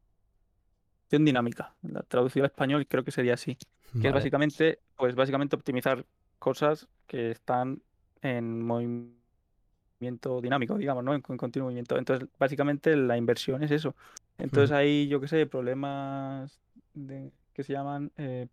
[1.18, 1.74] dinámica.
[1.82, 3.56] La traducción al español creo que sería así,
[4.00, 6.04] que es básicamente, pues básicamente optimizar
[6.38, 7.82] cosas que están
[8.22, 11.14] en movimiento dinámico, digamos, ¿no?
[11.14, 11.96] En, con continuo movimiento.
[11.96, 13.94] Entonces, básicamente la inversión es eso.
[14.38, 14.78] Entonces Ujú.
[14.78, 16.60] hay, yo qué sé, problemas
[16.94, 18.48] de- que se llaman, eh,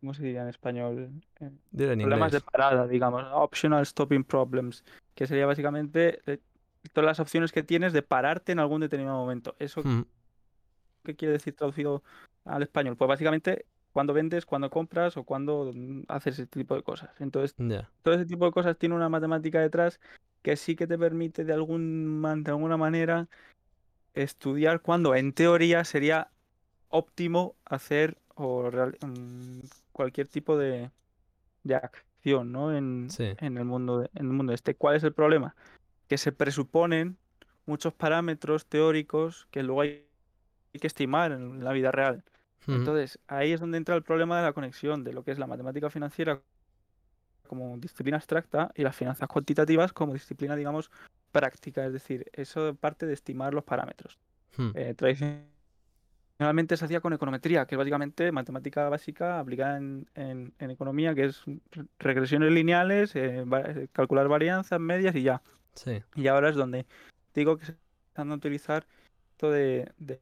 [0.00, 1.10] ¿cómo se diría en español?
[1.40, 6.38] Eh, problemas de parada, digamos, optional stopping problems, que sería básicamente eh,
[6.92, 9.54] todas las opciones que tienes de pararte en algún determinado momento.
[9.58, 10.06] ¿Eso Ujú,
[11.02, 12.02] qué quiere decir traducido
[12.44, 12.96] al español?
[12.96, 17.10] Pues básicamente cuando vendes, cuando compras o cuando mm, haces ese tipo de cosas.
[17.20, 17.54] Entonces,
[18.02, 20.00] todo ese tipo de cosas tiene una matemática detrás
[20.42, 23.28] que sí que te permite de algún de alguna manera
[24.14, 26.30] estudiar cuando en teoría sería
[26.88, 29.60] óptimo hacer o real- mm,
[29.92, 30.90] cualquier tipo de,
[31.62, 32.74] de acción, ¿no?
[32.74, 33.34] En, Sí.
[33.38, 34.74] en el mundo de- en el mundo este.
[34.74, 35.54] ¿Cuál es el problema?
[36.08, 37.18] Que se presuponen
[37.66, 40.06] muchos parámetros teóricos que luego hay
[40.78, 42.22] que estimar en la vida real.
[42.66, 45.46] Entonces, ahí es donde entra el problema de la conexión de lo que es la
[45.46, 46.40] matemática financiera
[47.48, 50.90] como disciplina abstracta y las finanzas cuantitativas como disciplina, digamos,
[51.32, 51.84] práctica.
[51.84, 54.18] Es decir, eso parte de estimar los parámetros.
[54.58, 54.70] ujú.
[54.74, 60.70] Eh, tradicionalmente se hacía con econometría, que es básicamente matemática básica aplicada en, en- en
[60.70, 65.42] economía, que es re- regresiones lineales, eh, eh, calcular varianzas, medias y ya.
[65.74, 66.02] Sí.
[66.14, 66.86] Y ahora es donde
[67.34, 67.76] digo que se
[68.08, 68.86] están a utilizar
[69.32, 70.20] esto de, de-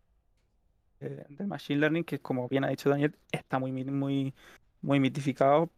[1.00, 4.34] de- del machine learning, que como bien ha dicho Daniel, está muy, muy,
[4.80, 5.70] muy mitificado,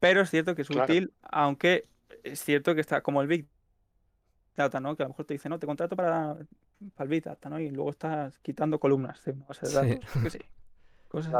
[0.00, 0.84] pero es cierto que es Claro.
[0.84, 1.86] útil, aunque
[2.22, 3.46] es cierto que está como el Big
[4.56, 4.96] Data, ¿no?
[4.96, 6.34] Que a lo mejor te dice, no, te contrato para,
[6.94, 7.60] para el Big Data, ¿no?
[7.60, 9.76] Y luego estás quitando columnas de una base de Sí.
[9.76, 10.40] datos, qué sé,
[11.08, 11.34] cosas.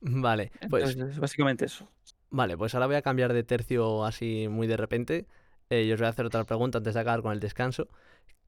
[0.00, 1.88] Vale, pues Entonces, es básicamente eso.
[2.30, 5.26] Vale, pues ahora voy a cambiar de tercio así muy de repente.
[5.70, 7.88] Eh, y os voy a hacer otra pregunta antes de acabar con el descanso.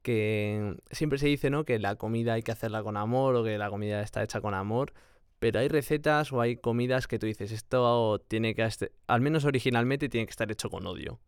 [0.01, 1.65] Que siempre se dice, ¿no?
[1.65, 4.53] Que la comida hay que hacerla con amor o que la comida está hecha con
[4.53, 4.93] amor.
[5.39, 8.67] Pero hay recetas o hay comidas que tú dices, esto tiene que,
[9.07, 11.19] al menos originalmente, tiene que estar hecho con odio.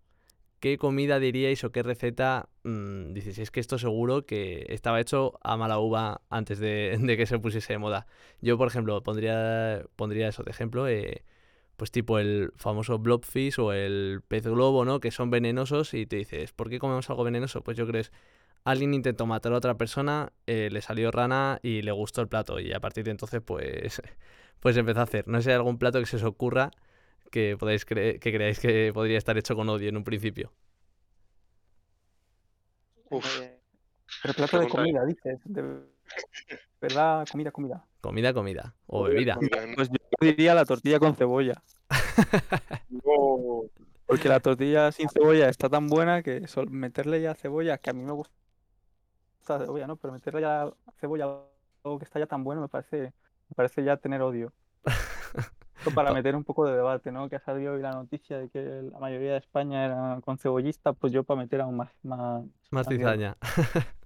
[0.60, 3.39] ¿Qué comida diríais o qué receta mm, dices?
[3.39, 7.39] Es que esto seguro que estaba hecho a mala uva antes de, de que se
[7.39, 8.05] pusiese de moda.
[8.41, 10.88] Yo, por ejemplo, pondría, pondría eso de ejemplo.
[10.88, 11.23] eh,
[11.81, 14.99] pues tipo el famoso blobfish o el pez globo, ¿no?
[14.99, 17.63] Que son venenosos y te dices, ¿por qué comemos algo venenoso?
[17.63, 18.03] Pues yo creo
[18.63, 22.60] alguien intentó matar a otra persona, eh, le salió rana y le gustó el plato
[22.60, 24.02] y a partir de entonces pues,
[24.60, 25.28] pues empezó a hacer.
[25.28, 26.71] No sé si hay algún plato que se os ocurra
[27.32, 30.52] que podáis cre- que creáis que podría estar hecho con odio en un principio.
[33.10, 33.42] Uf,
[34.21, 35.40] pero plato de comida, dices.
[35.46, 35.63] De
[36.81, 37.85] verdad, comida, comida.
[38.02, 38.75] Comida, comida.
[38.88, 39.38] O bebida.
[39.75, 41.62] Pues yo diría la tortilla con cebolla.
[42.90, 43.63] No.
[44.06, 48.04] Porque la tortilla sin cebolla está tan buena que meterle ya cebolla, que a mí
[48.04, 48.33] me gusta
[49.42, 49.96] cebolla, ¿no?
[49.98, 51.39] Pero meterle ya cebolla a
[51.83, 53.13] algo que está ya tan bueno me parece,
[53.50, 54.54] me parece ya tener odio.
[55.77, 57.27] Esto para meter un poco de debate, ¿no?
[57.27, 60.94] Que ha salido hoy la noticia de que la mayoría de España era con cebollista,
[60.94, 63.35] pues yo para meter aún más, más, Más cizaña.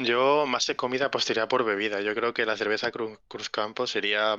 [0.00, 2.00] Yo más que comida apostaría por bebida.
[2.00, 4.36] Yo creo que la cerveza Cruz, Cruz Campo sería.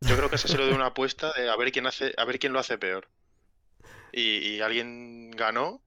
[0.00, 2.24] Yo creo que eso se lo de una apuesta de a ver quién hace, a
[2.24, 3.08] ver quién lo hace peor.
[4.12, 5.83] Y, y alguien ganó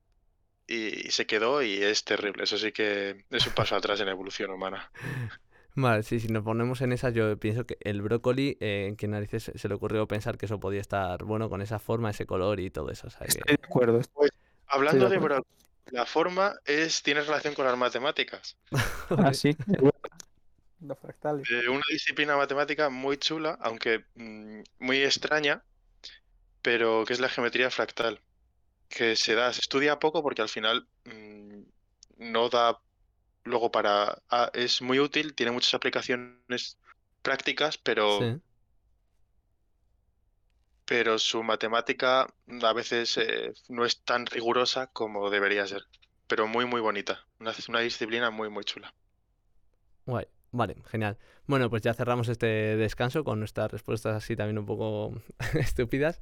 [0.67, 2.43] y, y se quedó y es terrible.
[2.43, 4.91] Eso sí que es un paso atrás en la evolución humana.
[5.79, 9.07] Vale, sí, si nos ponemos en esa, yo pienso que el brócoli, eh, ¿en qué
[9.07, 12.59] narices se- le ocurrió pensar que eso podía estar bueno con esa forma, ese color
[12.59, 13.05] y todo eso?
[13.07, 13.99] O sea, que- Estoy de acuerdo.
[13.99, 14.29] estoy
[14.65, 15.45] Hablando de brócoli,
[15.91, 18.57] la forma es, tiene relación con las matemáticas.
[19.09, 19.49] Ah, sí.
[19.49, 19.91] es verdad.
[20.81, 21.47] Los fractales.
[21.49, 25.63] Eh, una disciplina matemática muy chula, aunque mm, muy extraña,
[26.61, 28.19] pero que es la geometría fractal,
[28.89, 31.61] que se da, se estudia poco porque al final mm,
[32.17, 32.81] no da
[33.45, 34.23] luego para...
[34.29, 36.79] ah, es muy útil, tiene muchas aplicaciones
[37.23, 38.41] prácticas, pero, Sí.
[40.85, 42.27] pero su matemática
[42.63, 45.83] a veces eh, no es tan rigurosa como debería ser,
[46.27, 47.27] pero muy, muy bonita.
[47.39, 48.93] Una, una disciplina muy, muy chula.
[50.07, 50.27] Guay.
[50.51, 51.17] Vale, genial.
[51.45, 55.13] Bueno, pues ya cerramos este descanso con nuestras respuestas así también un poco
[55.53, 56.19] estúpidas.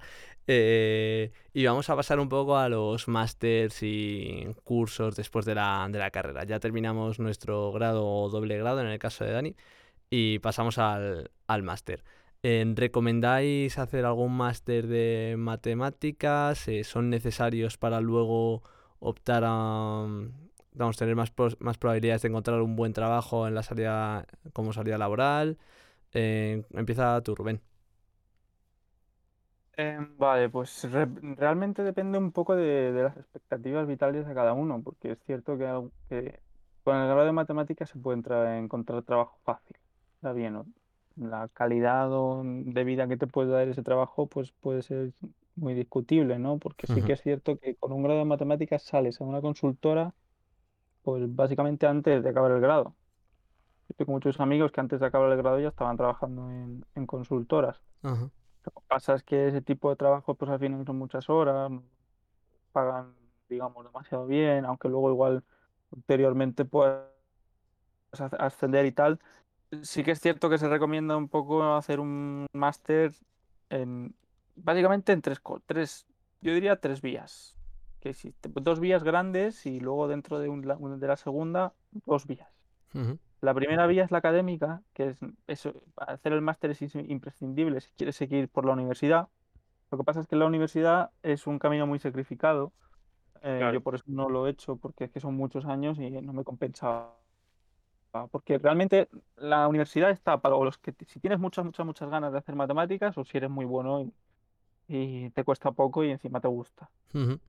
[0.47, 5.87] Eh, y vamos a pasar un poco a los másters y cursos después de la,
[5.91, 6.43] de la carrera.
[6.43, 9.55] Ya terminamos nuestro grado o doble grado en el caso de Dani
[10.09, 12.03] y pasamos al, al máster.
[12.43, 16.67] Eh, ¿Recomendáis hacer algún máster de matemáticas?
[16.67, 18.63] Eh, ¿Son necesarios para luego
[18.99, 20.07] optar a,
[20.75, 24.73] vamos, tener más, pros- más probabilidades de encontrar un buen trabajo en la salida como
[24.73, 25.57] salida laboral?
[26.13, 27.61] Eh, empieza tú, Rubén.
[29.77, 31.05] Em, vale, pues re-
[31.35, 35.57] realmente depende un poco de, de las expectativas vitales de cada uno, porque es cierto
[35.57, 36.39] que,
[36.83, 39.77] con el grado de matemáticas se puede entrar, encontrar trabajo fácil.
[40.15, 40.73] Está bien.
[41.15, 45.13] La calidad o de vida que te puede dar ese trabajo, pues puede ser
[45.55, 46.59] muy discutible, ¿no?
[46.59, 50.13] Porque sí que es cierto que con un grado de matemáticas sales a una consultora,
[51.05, 52.95] pues básicamente antes de acabar el grado.
[53.87, 57.05] Yo tengo muchos amigos que antes de acabar el grado ya estaban trabajando en, en
[57.05, 57.79] consultoras.
[58.01, 58.31] Ajá.
[58.65, 61.71] Lo que pasa es que ese tipo de trabajo, pues al final son muchas horas,
[62.71, 63.13] pagan,
[63.47, 65.43] digamos, demasiado bien, aunque luego igual
[65.91, 67.05] posteriormente puedas
[68.11, 69.19] as- ascender y tal.
[69.83, 73.13] Sí que es cierto que se recomienda un poco hacer un máster
[73.69, 74.15] en,
[74.55, 76.07] básicamente en tres, co- tres,
[76.41, 77.55] yo diría tres vías,
[78.05, 80.61] que existen, dos vías grandes y luego dentro de, un
[80.99, 81.73] de la segunda,
[82.05, 82.47] dos vías.
[82.93, 83.17] Ujú.
[83.41, 87.81] La primera vía es la académica, que es eso, hacer el máster es is- imprescindible
[87.81, 89.27] si quieres seguir por la universidad.
[89.91, 92.73] Lo que pasa es que la universidad es un camino muy sacrificado.
[93.41, 93.73] eh, Claro.
[93.73, 96.33] yo por eso no lo he hecho, porque es que son muchos años y no
[96.33, 97.15] me compensaba.
[98.31, 102.37] Porque realmente la universidad está para los que, si tienes muchas, muchas, muchas ganas de
[102.39, 104.13] hacer matemáticas o si eres muy bueno y,
[104.87, 106.89] y te cuesta poco y encima te gusta.
[107.13, 107.39] Ujú.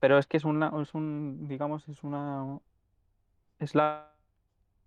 [0.00, 2.60] Pero es que es una, es un, digamos, es una,
[3.58, 4.14] es la-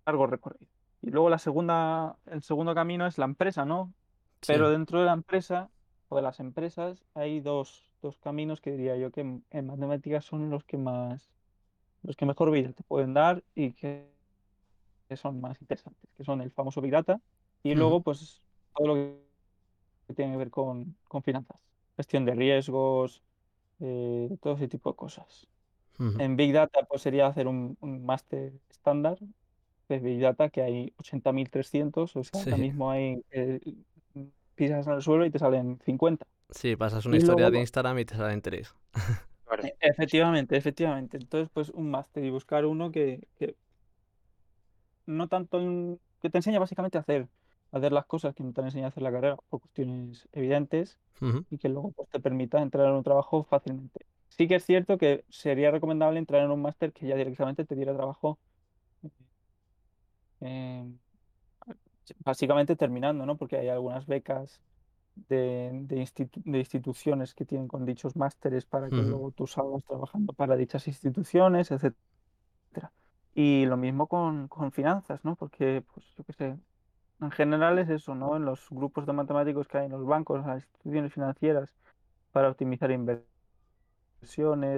[0.06, 0.68] largo recorrido.
[1.02, 3.94] Y luego la segunda, el segundo camino es la empresa, ¿no?
[4.42, 4.56] Sí.
[4.56, 5.70] Pero dentro de la empresa
[6.08, 10.24] o de las empresas hay dos, dos caminos que diría yo que en, en matemáticas
[10.24, 11.30] son los que más,
[12.02, 14.12] los que mejor vida te pueden dar y que,
[15.08, 17.20] que son más interesantes, que son el famoso Big Data
[17.62, 17.76] y Ujú.
[17.76, 18.42] luego pues
[18.74, 21.58] todo lo que tiene que ver con, con finanzas,
[21.96, 23.22] gestión de riesgos,
[23.82, 25.48] eh, todo ese tipo de cosas.
[26.18, 29.18] En Big Data pues sería hacer un, un máster estándar
[29.88, 33.60] de Big Data que hay 80.300, o sea, ahora mismo hay, eh,
[34.54, 36.26] pisas en el suelo y te salen 50.
[36.50, 38.74] Sí, pasas una Y historia luego de Instagram y te salen tres.
[39.44, 39.62] Claro.
[39.66, 41.16] E- Efectivamente, efectivamente.
[41.16, 43.56] Entonces, pues un máster y buscar uno que, que
[45.06, 47.28] no tanto en- que te enseña básicamente a hacer,
[47.72, 50.98] hacer las cosas que no te han enseñado a hacer la carrera por cuestiones evidentes
[51.20, 51.44] Ujú.
[51.50, 54.06] y que luego pues, te permita entrar en un trabajo fácilmente.
[54.30, 57.76] Sí que es cierto que sería recomendable entrar en un máster que ya directamente te
[57.76, 58.40] diera trabajo
[60.40, 60.84] eh,
[62.24, 63.36] básicamente terminando, ¿no?
[63.36, 64.60] Porque hay algunas becas
[65.14, 69.10] de, de institu- de instituciones que tienen con dichos másteres para que Ujú.
[69.10, 71.96] luego tú salgas trabajando para dichas instituciones, etcétera.
[73.34, 75.36] Y lo mismo con, con finanzas, ¿no?
[75.36, 76.58] Porque, pues, yo qué sé,
[77.22, 78.36] en general es eso, ¿no?
[78.36, 81.70] En los grupos de matemáticos que hay en los bancos, en las instituciones financieras,
[82.32, 83.26] para optimizar inversiones,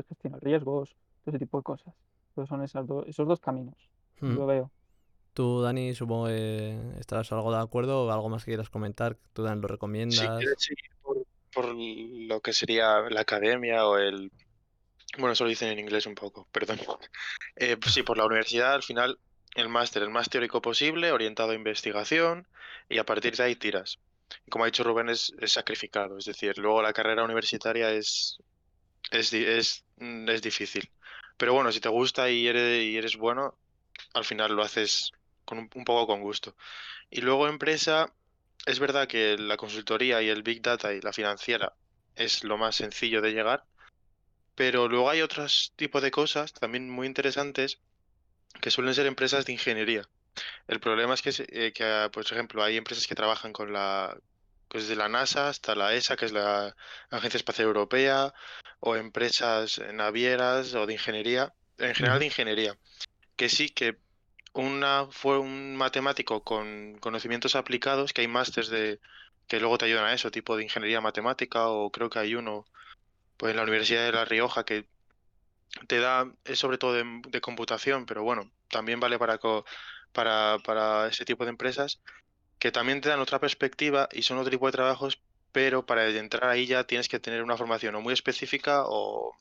[0.08, 0.90] gestionar riesgos,
[1.24, 1.94] todo ese tipo de cosas.
[2.30, 3.74] Entonces son esas do- esos dos caminos,
[4.20, 4.46] yo Ujú.
[4.46, 4.70] veo.
[5.34, 9.16] Tú, Dani, supongo que estarás algo de acuerdo o algo más que quieras comentar.
[9.32, 10.38] ¿Tú, Dan, lo recomiendas?
[10.38, 14.30] quieres seguir por, por lo que sería la academia o el...
[15.18, 16.78] Bueno, eso lo dicen en inglés un poco, perdón.
[17.56, 19.16] Eh, pues sí, por la universidad, al final,
[19.54, 22.46] el máster, el más teórico posible, orientado a investigación,
[22.88, 23.98] y a partir de ahí tiras.
[24.50, 28.38] Como ha dicho Rubén, es, sacrificado, es decir, luego la carrera universitaria es,
[29.10, 30.90] es, es, mm, es difícil.
[31.36, 33.56] Pero bueno, si te gusta y eres, y eres bueno,
[34.14, 35.12] al final lo haces
[35.44, 36.56] con un, un poco con gusto.
[37.10, 38.12] Y luego empresa,
[38.66, 41.74] es verdad que la consultoría y el Big Data y la financiera
[42.16, 43.64] es lo más sencillo de llegar,
[44.54, 47.80] pero luego hay otros tipos de cosas también muy interesantes
[48.60, 50.08] que suelen ser empresas de ingeniería.
[50.66, 54.16] El problema es que, eh, que, ah, por ejemplo, hay empresas que trabajan con la,
[54.68, 56.74] pues desde la NASA hasta la ESA, que es la
[57.10, 58.32] Agencia Espacial Europea,
[58.80, 62.78] o empresas navieras o de ingeniería, en general de ingeniería,
[63.36, 63.98] que sí que
[64.52, 69.00] una fue un matemático con conocimientos aplicados, que hay másters de
[69.48, 72.66] que luego te ayudan a eso, tipo de ingeniería matemática, o creo que hay uno
[73.36, 74.86] pues en la Universidad de La Rioja que
[75.88, 79.64] te da, es sobre todo de, de computación, pero bueno, también vale para, co-
[80.12, 82.00] para, para ese tipo de empresas,
[82.58, 85.22] que también te dan otra perspectiva y son otro tipo de trabajos,
[85.52, 89.36] pero para entrar ahí ya tienes que tener una formación o muy específica o,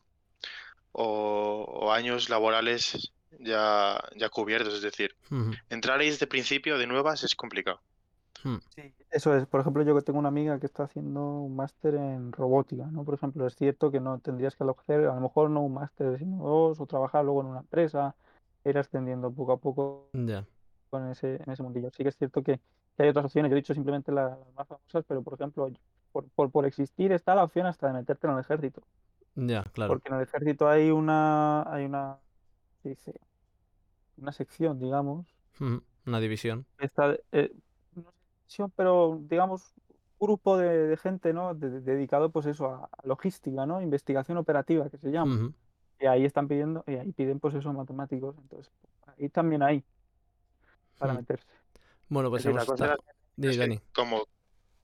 [0.91, 5.17] o, o años laborales ya, ya cubiertos, es decir,
[5.69, 7.83] entrar ahí desde principio de nuevas es complicado.
[8.43, 9.45] Mm, Sí, eso es.
[9.45, 13.03] Por ejemplo, yo que tengo una amiga que está haciendo un máster en robótica, ¿no?
[13.05, 16.17] Por ejemplo, es cierto que no tendrías que hacer, a lo mejor no un máster,
[16.17, 18.15] sino dos, o trabajar luego en una empresa,
[18.65, 20.45] ir ascendiendo poco a poco Ya.
[20.93, 21.89] en ese, en ese mundillo.
[21.91, 22.59] Sí que es cierto que,
[22.97, 23.49] que hay otras opciones.
[23.49, 25.69] Yo he dicho simplemente la- las más famosas, pero por ejemplo,
[26.11, 28.81] por, por, por existir está la opción hasta de meterte en el ejército.
[29.35, 29.93] Ya, claro.
[29.93, 32.17] Porque en el ejército hay una, hay una,
[32.81, 33.13] ¿qué dice?
[34.17, 35.25] Una sección, digamos,
[35.59, 35.83] Ujú.
[36.05, 36.65] Una división.
[36.79, 37.51] está, eh,
[38.75, 39.73] pero digamos,
[40.19, 41.53] un grupo de, de gente, ¿no?
[41.53, 43.81] de- de- dedicado pues eso a, a logística, ¿no?
[43.81, 45.51] Investigación operativa, que se llama.
[45.99, 48.35] Y ahí están pidiendo, y ahí piden pues eso matemáticos.
[48.37, 48.71] Entonces,
[49.17, 49.83] ahí también hay
[50.97, 51.17] para Mm.
[51.17, 51.47] meterse.
[52.09, 52.79] Bueno, pues Es decir, la hemos
[53.57, 53.79] Dani.
[53.95, 54.23] como,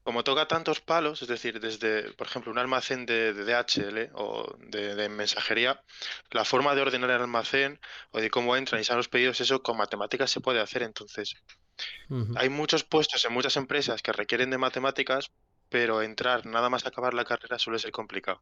[0.03, 4.55] como toca tantos palos, es decir, desde, por ejemplo, un almacén de, de DHL o
[4.59, 5.83] de, de mensajería,
[6.31, 7.79] la forma de ordenar el almacén
[8.11, 10.83] o de cómo entran y salen los pedidos, eso con matemáticas se puede hacer.
[10.83, 11.35] Entonces,
[12.35, 15.31] hay muchos puestos en muchas empresas que requieren de matemáticas,
[15.69, 18.41] pero entrar nada más acabar la carrera suele ser complicado.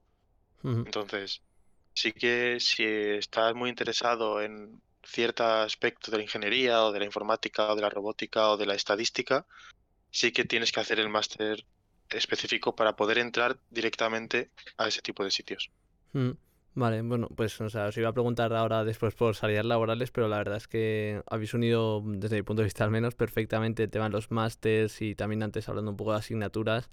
[0.63, 1.41] Entonces,
[1.93, 7.05] sí que si estás muy interesado en cierto aspecto de la ingeniería o de la
[7.05, 9.45] informática o de la robótica o de la estadística,
[10.18, 11.63] sí que tienes que hacer el máster
[12.09, 15.70] específico para poder entrar directamente a ese tipo de sitios.
[16.13, 16.32] Mm,
[16.74, 20.57] Vale, bueno, pues os iba a preguntar ahora después por salidas laborales, pero la verdad
[20.57, 24.11] es que habéis unido, desde mi punto de vista al menos, perfectamente el tema de
[24.11, 26.91] los másters y también antes hablando un poco de asignaturas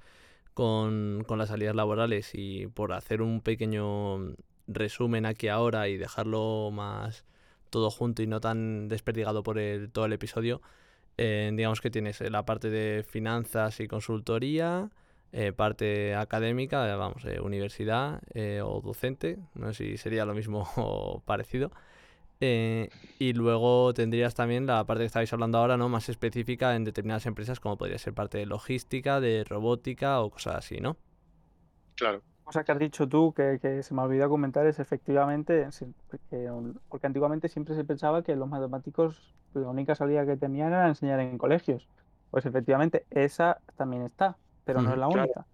[0.55, 4.35] con, con las salidas laborales y por hacer un pequeño
[4.67, 7.25] resumen aquí ahora y dejarlo más
[7.71, 10.63] todo junto y no tan desperdigado por el, todo el episodio,
[11.17, 14.91] eh, digamos que tienes eh, la parte de finanzas y consultoría,
[15.33, 18.21] eh, parte académica, vamos, universidad
[18.63, 21.71] o docente, no sé si sería lo mismo o parecido.
[22.41, 25.89] Y luego tendrías también la parte que estabais hablando ahora, ¿no?
[25.89, 30.57] Más específica en determinadas empresas, como podría ser parte de logística, de robótica o cosas
[30.57, 30.99] así, ¿no?
[31.95, 35.67] Claro, Cosa que has dicho tú, que, que se me olvidó comentar, es efectivamente,
[36.89, 41.21] porque, antiguamente siempre se pensaba que los matemáticos la única salida que tenían era enseñar
[41.21, 41.89] en colegios.
[42.31, 45.23] Pues efectivamente, esa también está, pero no es la Claro.
[45.23, 45.47] única.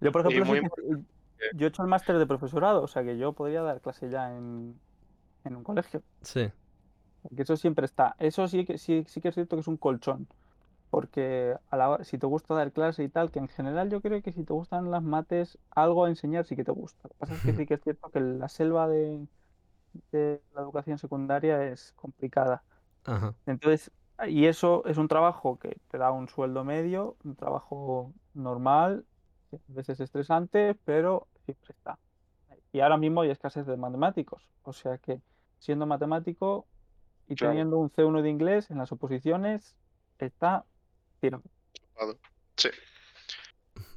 [0.00, 0.60] Yo, por ejemplo, muy
[1.54, 4.34] yo he hecho el máster de profesorado, o sea que yo podría dar clase ya
[4.34, 4.78] en,
[5.44, 6.02] en un colegio.
[6.22, 6.50] Sí.
[7.22, 8.16] Porque eso siempre está.
[8.18, 10.26] Eso sí que sí, sí que es cierto que es un colchón.
[10.94, 14.22] Porque a la si te gusta dar clase y tal, que en general yo creo
[14.22, 17.00] que si te gustan las mates, algo a enseñar sí que te gusta.
[17.04, 19.26] Lo que pasa es que sí que es cierto que la selva de,
[20.12, 22.64] de la educación secundaria es complicada.
[23.04, 23.34] Ajá.
[23.46, 23.92] Entonces,
[24.28, 29.06] y eso es un trabajo que te da un sueldo medio, un trabajo normal,
[29.50, 32.00] que a veces estresante, pero siempre está.
[32.72, 34.48] Y ahora mismo hay escasez de matemáticos.
[34.62, 35.22] O sea que
[35.58, 36.68] siendo matemático
[37.26, 37.38] y Claro.
[37.38, 39.76] teniendo un C1 de inglés en las oposiciones,
[40.18, 40.66] está
[42.56, 42.68] Sí,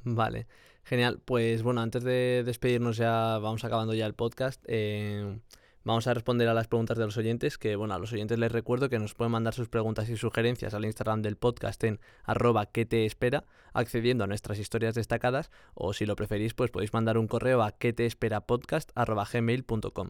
[0.04, 0.46] Vale,
[0.84, 1.20] genial.
[1.24, 4.62] Pues bueno, antes de despedirnos ya, vamos acabando ya el podcast.
[4.66, 5.38] eh,
[5.84, 8.52] vamos a responder a las preguntas de los oyentes, que bueno, a los oyentes les
[8.52, 12.66] recuerdo que nos pueden mandar sus preguntas y sugerencias al Instagram del podcast en arroba
[12.66, 17.16] que te espera, accediendo a nuestras historias destacadas, o si lo preferís, pues podéis mandar
[17.18, 20.08] un correo a que te espera podcast arroba gmail.com.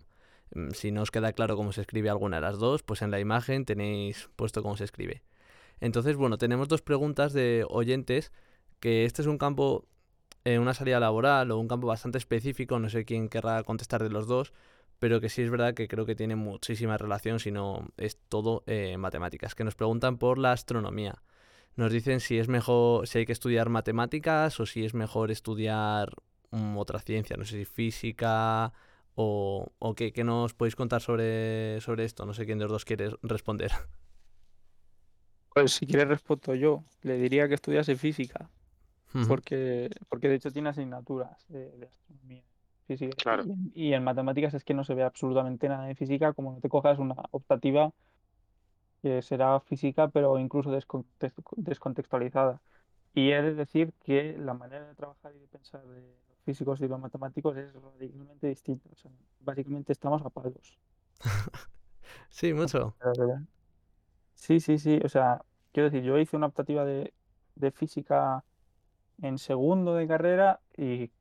[0.54, 3.10] Mm, Si no os queda claro cómo se escribe alguna de las dos, pues en
[3.10, 5.22] la imagen tenéis puesto cómo se escribe.
[5.80, 8.32] Entonces, bueno, tenemos dos preguntas de oyentes,
[8.80, 9.86] que este es un campo,
[10.44, 14.10] eh, una salida laboral o un campo bastante específico, no sé quién querrá contestar de
[14.10, 14.52] los dos,
[14.98, 18.64] pero que sí es verdad que creo que tiene muchísima relación, si no es todo
[18.66, 21.22] eh, matemáticas, que nos preguntan por la astronomía.
[21.76, 26.10] Nos dicen si es mejor, si hay que estudiar matemáticas o si es mejor estudiar
[26.50, 28.72] mm, otra ciencia, no sé si física
[29.14, 32.26] o, o qué, qué nos podéis contar sobre, sobre esto.
[32.26, 33.72] No sé quién de los dos quiere responder.
[35.54, 36.84] Pues si quieres respondo yo.
[37.02, 38.50] Le diría que estudiase física,
[39.26, 42.44] porque, porque de hecho tiene asignaturas de, de astronomía,
[42.86, 43.16] física.
[43.16, 43.44] Claro.
[43.46, 46.52] Y, en- y en matemáticas es que no se ve absolutamente nada de física, como
[46.52, 47.92] no te cojas una optativa
[49.02, 52.60] que será física, pero incluso descontext- descontextualizada.
[53.14, 56.80] Y he de decir que la manera de trabajar y de pensar de los físicos
[56.80, 58.88] y los matemáticos es radicalmente distinta.
[58.92, 60.78] O sea, básicamente estamos a palos.
[62.30, 62.94] Sí, mucho.
[64.38, 65.00] Sí, sí, sí.
[65.04, 67.14] O sea, quiero decir, yo hice una optativa de,
[67.56, 68.44] de física
[69.22, 71.12] en segundo de carrera y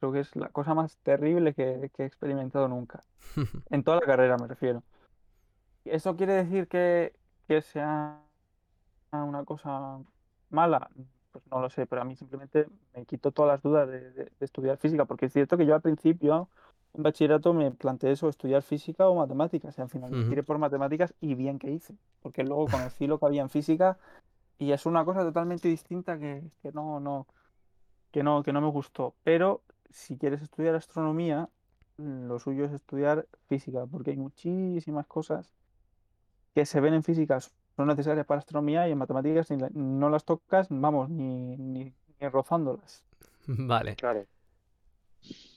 [0.00, 3.04] creo que es la cosa más terrible que, que he experimentado nunca.
[3.70, 4.84] En toda la carrera me refiero.
[5.84, 7.14] ¿Eso quiere decir que,
[7.48, 8.22] que sea
[9.12, 10.00] una cosa
[10.50, 10.90] mala?
[11.32, 14.24] Pues no lo sé, pero a mí simplemente me quitó todas las dudas de, de-
[14.26, 16.50] de estudiar física, porque es cierto que yo al principio
[16.94, 20.28] en bachillerato me planteé eso, estudiar física o matemáticas, y al final me Ujú.
[20.30, 23.98] tiré por matemáticas y bien que hice, porque luego conocí lo que había en física
[24.58, 27.26] y es una cosa totalmente distinta que, que no, no,
[28.10, 29.14] que no, que no me gustó.
[29.22, 31.48] Pero si quieres estudiar astronomía,
[31.98, 35.52] lo suyo es estudiar física, porque hay muchísimas cosas
[36.54, 40.10] que se ven en física son necesarias para astronomía y en matemáticas ni la- no
[40.10, 43.04] las tocas, vamos, ni, ni, ni rozándolas.
[43.46, 43.94] Vale.
[43.94, 44.24] Claro.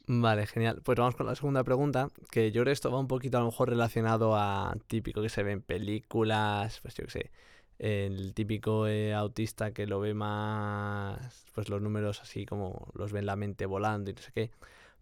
[0.07, 0.82] Vale, genial.
[0.84, 3.41] Pues vamos con la segunda pregunta, que yo creo que esto va un poquito a
[3.41, 7.32] lo mejor relacionado a típico que se ve en películas, pues yo qué sé,
[7.80, 13.20] el típico eh, autista que lo ve más, pues los números así como los ve
[13.20, 14.51] en la mente volando y no sé qué.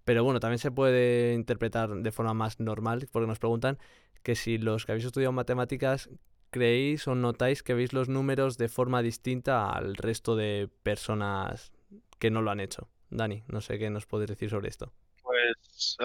[0.05, 3.79] Pero bueno, también se puede interpretar de forma más normal, porque nos preguntan
[4.23, 6.09] que si los que habéis estudiado matemáticas
[6.51, 11.71] creéis o notáis que veis los números de forma distinta al resto de personas
[12.19, 12.89] que no lo han hecho.
[13.11, 14.91] Dani, no sé qué nos puedes decir sobre esto.
[15.21, 15.97] Pues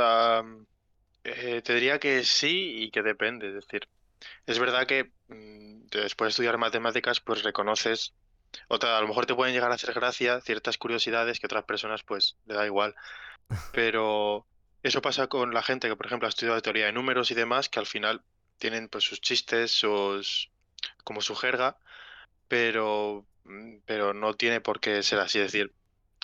[1.24, 3.48] eh, te diría que sí y que depende.
[3.48, 3.88] Es decir,
[4.46, 8.14] es verdad que mm, después de estudiar matemáticas, pues reconoces,
[8.68, 11.64] o te- a lo mejor te pueden llegar a hacer gracia ciertas curiosidades que otras
[11.64, 12.94] personas pues le da igual.
[13.72, 14.48] Pero
[14.82, 17.68] eso pasa con la gente que, por ejemplo, ha estudiado teoría de números y demás,
[17.68, 18.24] que al final
[18.59, 20.52] tienen pues sus chistes, sus,
[21.05, 21.78] como su jerga,
[22.48, 25.38] pero, mm, pero no tiene por qué ser así.
[25.40, 25.74] Es decir,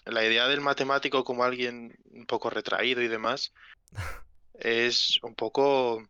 [0.04, 3.52] la idea del matemático como alguien un poco retraído y demás
[4.54, 6.02] es un poco,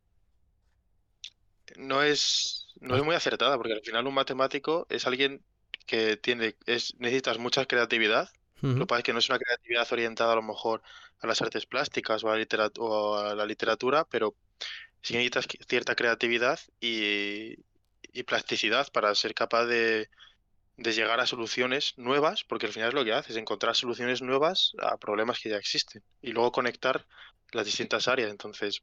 [1.76, 5.44] no es, no es muy acertada, porque al final un matemático es alguien
[5.86, 8.30] que tiene, es, necesitas mucha creatividad.
[8.62, 10.82] Lo que pasa es que no es una creatividad orientada a lo mejor
[11.20, 14.34] a las artes plásticas o a la literat- o a la literatura, pero
[15.02, 17.54] sí necesitas cierta creatividad y,
[18.12, 20.10] y plasticidad para ser capaz de,
[20.80, 24.72] de llegar a soluciones nuevas, porque al final es lo que haces, encontrar soluciones nuevas
[24.80, 27.06] a problemas que ya existen y luego conectar
[27.52, 28.30] las distintas áreas.
[28.32, 28.82] Entonces,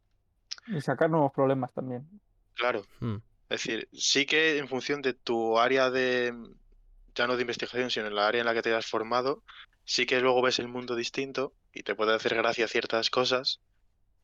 [0.68, 2.08] Y sacar nuevos problemas también.
[2.56, 3.18] claro, mm,
[3.50, 6.34] es decir, sí que en función de tu área de,
[7.16, 9.43] ya no de investigación, sino en la área en la que te hayas formado,
[9.86, 13.62] sí que luego ves el mundo distinto y te puede hacer gracia ciertas cosas,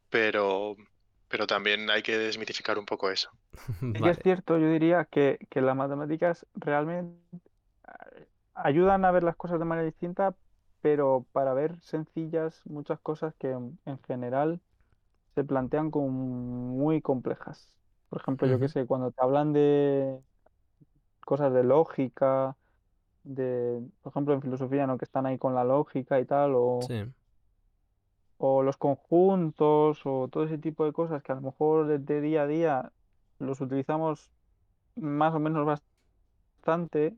[0.09, 0.75] pero,
[1.29, 3.29] pero también hay que desmitificar un poco eso.
[4.01, 7.19] Que es cierto, yo diría que, que las matemáticas realmente
[8.63, 10.35] ayudan a ver las cosas de manera distinta,
[10.81, 14.61] pero para ver sencillas muchas cosas que en, en general
[15.35, 17.73] se plantean como muy complejas.
[18.09, 20.19] Por ejemplo, yo qué sé, cuando te hablan de
[21.25, 22.55] cosas de lógica,
[23.23, 24.97] de, por ejemplo, en filosofía, ¿no?
[24.97, 27.13] Que están ahí con la lógica y tal, o, Sí.
[28.37, 32.43] o los conjuntos, o todo ese tipo de cosas que a lo mejor de día
[32.43, 32.91] a día
[33.39, 34.29] los utilizamos
[34.95, 37.17] más o menos bastante.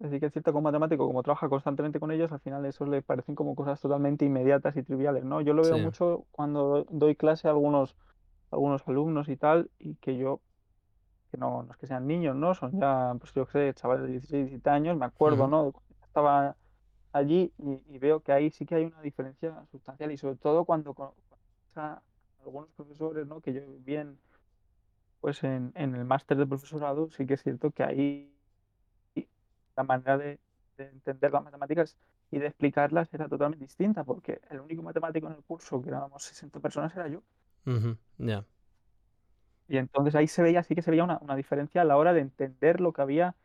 [0.00, 3.34] Así que es cierto matemático, como trabaja constantemente con ellos, al final eso le parecen
[3.34, 5.40] como cosas totalmente inmediatas y triviales, ¿no?
[5.40, 5.78] Yo lo veo Sí.
[5.78, 7.96] mucho cuando doy clase a algunos,
[8.50, 10.40] a algunos alumnos y tal, y que yo,
[11.30, 12.54] que no, no es que sean niños, ¿no?
[12.54, 15.72] Son ya, pues yo sé, chavales de 16, 17 años, me acuerdo, Ujú, ¿no?
[15.72, 16.56] Cuando estaba
[17.12, 20.64] allí y, y veo que ahí sí que hay una diferencia sustancial y sobre todo
[20.64, 20.94] cuando
[21.76, 22.02] a
[22.40, 23.40] algunos profesores, ¿no?
[23.40, 24.20] Que yo bien,
[25.20, 28.37] pues en, en el máster de profesorado, sí que es cierto que ahí
[29.78, 30.40] la manera de,
[30.76, 31.98] de entender las matemáticas
[32.30, 36.22] y de explicarlas era totalmente distinta, porque el único matemático en el curso, que éramos
[36.24, 37.24] 60 personas, era yo.
[38.18, 38.46] Ya.
[39.66, 42.12] Y entonces ahí se veía, sí que se veía una, una diferencia a la hora
[42.14, 43.36] de entender lo que había,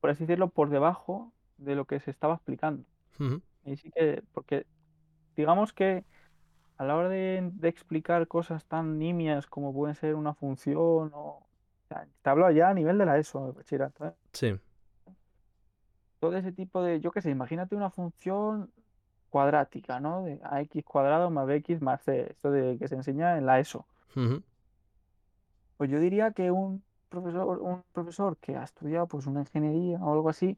[0.00, 2.86] por así decirlo, por debajo de lo que se estaba explicando.
[3.64, 4.66] Y sí que, porque
[5.36, 6.06] digamos que
[6.78, 11.46] a la hora de, de explicar cosas tan nimias como pueden ser una función o...
[11.46, 11.48] o
[11.88, 14.14] sea, te hablo ya a nivel de la ESO, de bachillerato, ¿eh?
[14.32, 14.58] Sí.
[16.22, 18.70] Todo ese tipo de, yo qué sé, imagínate una función
[19.28, 20.22] cuadrática, ¿no?
[20.22, 23.84] De ax cuadrado más bx más c, esto de que se enseña en la ESO.
[24.14, 24.40] Ujú,
[25.76, 30.12] Pues yo diría que un profesor, un profesor que ha estudiado pues una ingeniería o
[30.12, 30.56] algo así,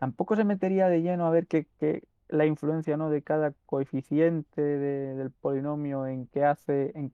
[0.00, 3.08] tampoco se metería de lleno a ver qué, qué- la influencia, ¿no?
[3.08, 7.12] de cada coeficiente de- del polinomio en qué hace, en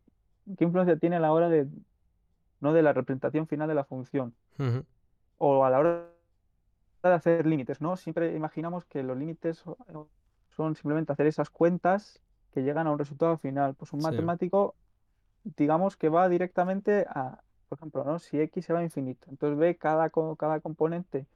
[0.56, 1.66] qué influencia tiene a la hora de,
[2.60, 4.34] no de la representación final de la función.
[5.38, 6.09] o a la hora
[7.08, 7.96] de hacer límites, ¿no?
[7.96, 9.64] Siempre imaginamos que los límites
[10.50, 12.20] son simplemente hacer esas cuentas
[12.52, 13.74] que llegan a un resultado final.
[13.74, 14.74] Pues un matemático,
[15.44, 18.18] digamos que va directamente a, por ejemplo, ¿no?
[18.18, 21.26] Si X se va a infinito, entonces ve cada, cada componente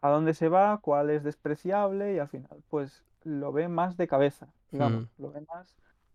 [0.00, 4.06] a dónde se va, cuál es despreciable y al final, pues lo ve más de
[4.06, 5.22] cabeza, digamos, mm.
[5.22, 5.74] lo ve más,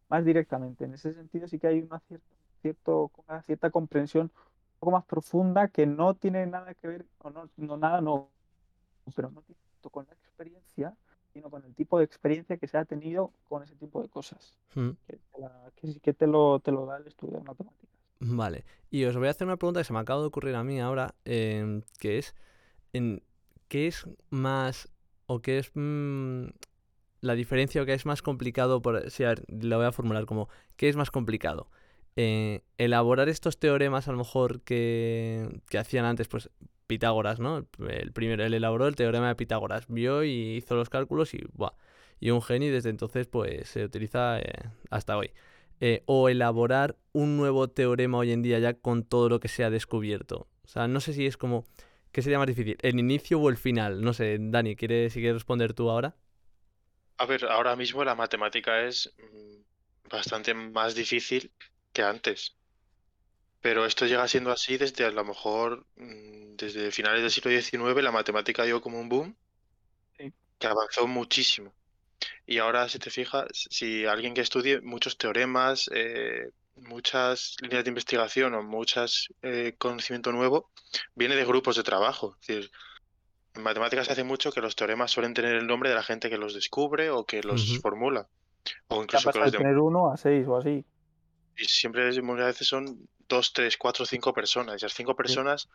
[0.10, 0.86] más directamente.
[0.86, 5.06] En ese sentido sí que hay una cierta, cierto, una cierta comprensión un poco más
[5.06, 8.30] profunda que no tiene nada que ver, o no, no nada, no,
[9.16, 10.95] pero no tiene con la experiencia,
[11.34, 14.58] sino con el tipo de experiencia que se ha tenido con ese tipo de cosas,
[14.76, 14.89] mm.
[15.08, 17.89] que, sí que te lo, te lo da el estudio de matemáticas.
[18.20, 20.64] Vale, y os voy a hacer una pregunta que se me acaba de ocurrir a
[20.64, 22.36] mí ahora, em, que es,
[22.93, 23.22] en,
[23.68, 24.89] ¿qué es más
[25.26, 26.45] o qué es mm,
[27.22, 28.82] la diferencia o qué es más complicado?
[28.82, 30.47] Por, si, a ver, lo voy a formular como,
[30.78, 31.70] ¿qué es más complicado?
[32.16, 36.49] Eh, elaborar estos teoremas a lo mejor que, que hacían antes, pues
[36.88, 37.68] Pitágoras, ¿no?
[37.88, 41.74] El primero, él elaboró el teorema de Pitágoras, vio y hizo los cálculos y ¡buah!
[42.20, 45.32] Y un genio desde entonces pues se utiliza eh, hasta hoy.
[45.80, 49.64] Eh, o elaborar un nuevo teorema hoy en día ya con todo lo que se
[49.64, 50.48] ha descubierto.
[50.64, 51.66] O sea, no sé si es como
[52.14, 52.78] ¿Qué sería más difícil?
[52.84, 54.02] ¿El inicio o el final?
[54.02, 56.16] No sé, Dani, ¿quieres, si quieres responder tú ahora?
[57.18, 61.52] A ver, ahora mismo la matemática es mm, bastante más difícil
[61.92, 62.56] que antes.
[63.64, 68.03] Pero esto llega siendo así desde a lo mejor mm, desde finales del siglo XIX
[68.03, 69.36] la matemática dio como un boom
[70.59, 71.74] que avanzó muchísimo.
[72.45, 77.89] Y ahora, si te fijas, si alguien que estudie muchos teoremas, eh, muchas líneas de
[77.89, 80.70] investigación o muchas eh, conocimiento nuevo
[81.16, 82.36] viene de grupos de trabajo.
[82.41, 82.72] Es decir,
[83.55, 86.30] en matemáticas se hace mucho que los teoremas suelen tener el nombre de la gente
[86.30, 88.28] que los descubre o que los formula.
[88.89, 90.84] O incluso que los de tener uno a seis o así.
[91.55, 94.76] Y siempre, muchas veces son dos, tres, cuatro, cinco personas.
[94.76, 95.68] Esas cinco personas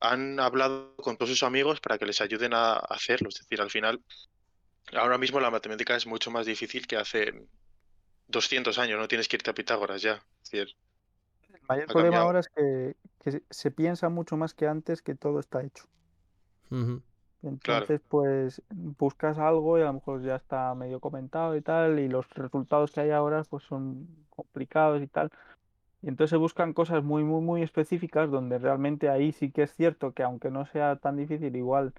[0.00, 3.28] han hablado con todos sus amigos para que les ayuden a hacerlo.
[3.30, 4.00] Es decir, al final,
[4.92, 7.32] ahora mismo la matemática es mucho más difícil que hace
[8.28, 10.22] 200 años, no tienes que irte a Pitágoras ya.
[10.52, 10.74] el
[11.68, 12.94] mayor problema ahora es que,
[13.50, 15.84] se piensa mucho más que antes que todo está hecho.
[17.42, 22.08] Entonces, pues buscas algo y a lo mejor ya está medio comentado y tal, y
[22.08, 25.30] los resultados que hay ahora pues son complicados y tal.
[26.06, 29.74] Y entonces se buscan cosas muy, muy, muy específicas donde realmente ahí sí que es
[29.74, 31.94] cierto que aunque no sea tan difícil, igual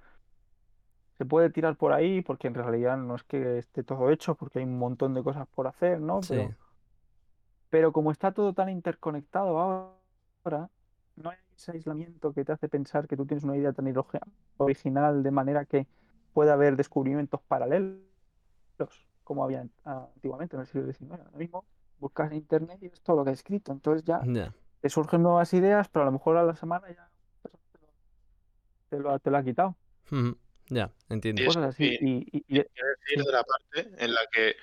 [1.17, 4.59] se puede tirar por ahí porque en realidad no es que esté todo hecho porque
[4.59, 6.21] hay un montón de cosas por hacer, ¿no?
[6.25, 6.55] Pero,
[7.69, 10.69] pero como está todo tan interconectado ahora,
[11.17, 13.93] no hay ese aislamiento que te hace pensar que tú tienes una idea tan
[14.55, 15.85] original de manera que
[16.33, 17.99] pueda haber descubrimientos paralelos
[19.25, 21.11] como había antiguamente en el siglo XIX.
[21.11, 21.65] Ahora mismo
[21.99, 23.71] buscas en internet y ves todo lo que ha escrito.
[23.71, 24.21] Entonces ya
[24.81, 27.09] te surgen nuevas ideas, pero a lo mejor a la semana ya
[28.89, 29.75] te lo, te lo ha quitado.
[30.69, 31.43] Ya, entiendo.
[31.45, 31.97] Cosas así.
[32.01, 34.55] Y, y, decir de la parte en la que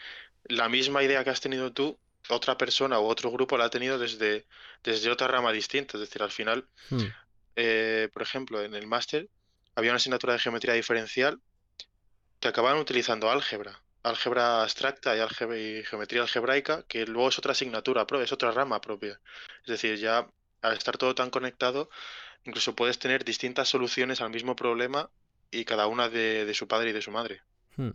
[0.44, 3.98] la misma idea que has tenido tú, otra persona o otro grupo la ha tenido
[3.98, 4.46] desde,
[4.82, 5.96] desde otra rama distinta.
[5.96, 7.04] Es decir, al final, hmm.
[7.56, 9.28] eh, por ejemplo, en el máster
[9.74, 11.40] había una asignatura de geometría diferencial
[12.40, 17.52] que acababan utilizando álgebra, álgebra abstracta y, álgebra, y geometría algebraica, que luego es otra
[17.52, 19.20] asignatura, es otra rama propia.
[19.62, 20.28] Es decir, ya
[20.62, 21.90] al estar todo tan conectado,
[22.44, 25.10] incluso puedes tener distintas soluciones al mismo problema
[25.50, 27.40] y cada una de, su padre y de su madre.
[27.76, 27.92] Hmm.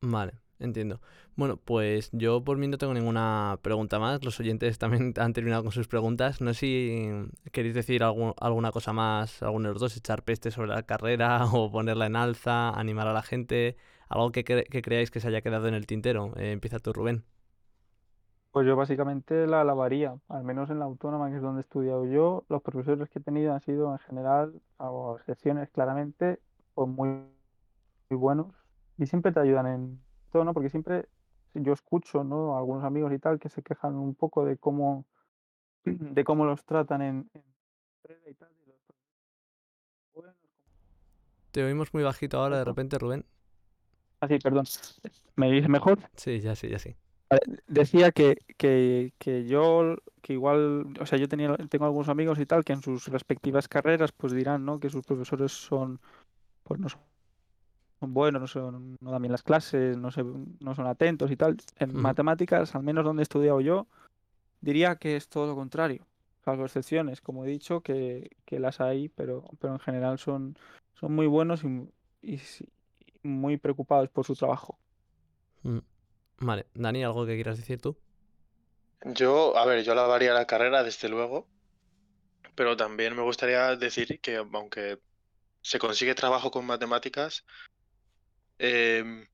[0.00, 1.00] Vale, entiendo.
[1.36, 4.24] Bueno, pues yo por mí no tengo ninguna pregunta más.
[4.24, 6.40] Los oyentes también han terminado con sus preguntas.
[6.40, 10.68] No sé si queréis decir alguna cosa más, alguno de los dos, echar peste sobre
[10.68, 13.76] la carrera o ponerla en alza, animar a la gente,
[14.08, 16.32] algo que, creáis que se haya quedado en el tintero.
[16.36, 17.24] Eh, empieza tú, Rubén.
[18.52, 22.06] Pues yo básicamente la lavaría, al menos en la autónoma, que es donde he estudiado
[22.06, 22.44] yo.
[22.48, 26.38] Los profesores que he tenido han sido en general, a excepciones claramente,
[26.74, 27.08] pues muy,
[28.10, 28.54] muy buenos
[28.98, 30.00] y siempre te ayudan en
[30.30, 30.54] todo, ¿no?
[30.54, 31.08] Porque siempre
[31.54, 32.56] yo escucho, ¿no?
[32.56, 35.06] algunos amigos y tal que se quejan un poco de cómo
[35.84, 37.30] de cómo los tratan en,
[41.52, 43.24] Te oímos muy bajito ahora de repente, Rubén.
[44.24, 44.64] Ah, perdón.
[45.36, 45.98] ¿Me dice mejor?
[46.16, 46.94] Sí, ya sí, ya sí.
[47.66, 52.46] Decía que, que, que, yo, que igual, o sea, yo tenía, tengo algunos amigos y
[52.46, 54.78] tal que en sus respectivas carreras pues dirán, ¿no?
[54.78, 56.00] Que sus profesores son
[56.62, 57.00] pues no son
[58.12, 61.56] buenos, no, son, no dan bien las clases, no, se, no son atentos y tal.
[61.78, 63.86] En matemáticas, al menos donde he estudiado yo,
[64.60, 66.06] diría que es todo lo contrario.
[66.44, 70.56] Salvo excepciones, como he dicho, que, las hay, pero, pero en general son,
[70.94, 71.62] son muy buenos
[72.22, 72.40] y,
[73.24, 74.78] muy preocupados por su trabajo.
[75.62, 75.78] Mm.
[76.38, 77.96] Vale, Dani, ¿algo que quieras decir tú?
[79.04, 81.46] Yo, a ver, yo lavaría la carrera, desde luego,
[82.54, 84.98] pero también me gustaría decir que aunque
[85.62, 87.44] se consigue trabajo con matemáticas,
[88.58, 89.26] em,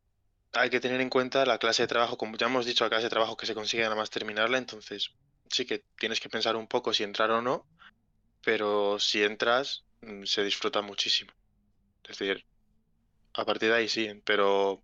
[0.52, 3.04] hay que tener en cuenta la clase de trabajo, como ya hemos dicho, la clase
[3.04, 5.12] de trabajo que se consigue nada más terminarla, entonces
[5.48, 7.66] sí que tienes que pensar un poco si entrar o no,
[8.42, 11.32] pero si entras mm, se disfruta muchísimo.
[12.04, 12.44] Es decir,
[13.34, 14.82] a partir de ahí sí, pero,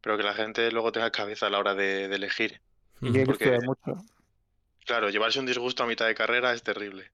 [0.00, 2.60] pero que la gente luego tenga cabeza a la hora de, de elegir.
[3.00, 4.02] Y que Porque- mucho.
[4.86, 7.10] Claro, llevarse un disgusto a mitad de carrera es terrible,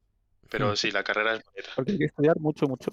[0.48, 0.76] pero Mm.
[0.76, 1.70] sí, la carrera es bonita.
[1.76, 2.90] Porque hay que estudiar mucho, mucho.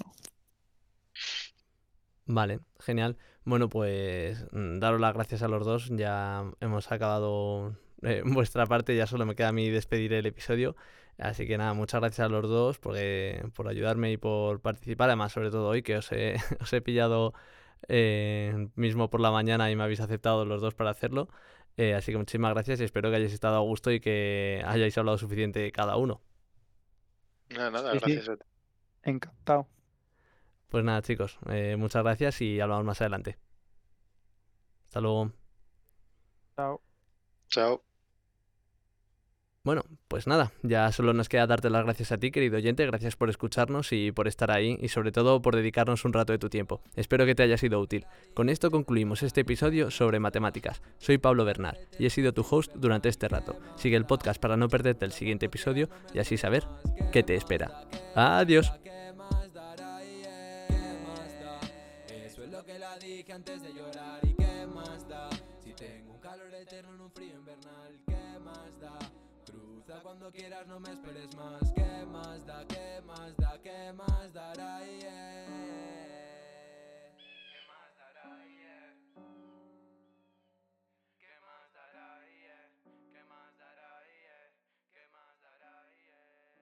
[2.25, 3.17] Vale, genial.
[3.45, 5.89] Bueno, pues mm, daros las gracias a los dos.
[5.89, 10.75] Ya hemos acabado eh, vuestra parte, ya solo me queda a mí despedir el episodio.
[11.17, 15.09] Así que nada, muchas gracias a los dos por, eh, por ayudarme y por participar.
[15.09, 17.33] Además, sobre todo hoy, que os he, os he pillado
[17.87, 21.29] eh, mismo por la mañana y me habéis aceptado los dos para hacerlo.
[21.77, 24.97] Eh, así que muchísimas gracias y espero que hayáis estado a gusto y que hayáis
[24.97, 26.21] hablado suficiente cada uno.
[27.49, 28.13] Nada, nada, Sí, sí.
[28.15, 28.45] gracias a ti.
[29.03, 29.69] Encantado.
[30.69, 33.37] Pues nada, chicos, eh, muchas gracias y hablamos más adelante.
[34.87, 35.31] Hasta luego.
[36.55, 36.81] Chao.
[37.49, 37.86] Chao.
[39.67, 43.17] Bueno, pues nada, ya solo nos queda darte las gracias a ti, querido oyente, gracias
[43.17, 46.47] por escucharnos y por estar ahí y sobre todo por dedicarnos un rato de tu
[46.47, 46.79] tiempo.
[46.95, 48.05] Espero que te haya sido útil.
[48.33, 50.81] Con esto concluimos este episodio sobre matemáticas.
[50.99, 53.59] Soy Pablo Bernal y he sido tu host durante este rato.
[53.75, 56.65] Sigue el podcast para no perderte el siguiente episodio y así saber
[57.11, 57.81] qué te espera.
[58.15, 58.71] Adiós.
[62.25, 64.16] Eso es lo que la dije antes de llorar
[70.27, 71.71] cuando quieras, no me esperes más.
[71.73, 72.65] ¿Qué más da?
[72.67, 73.57] ¿Qué más da?
[73.63, 74.33] ¿Qué más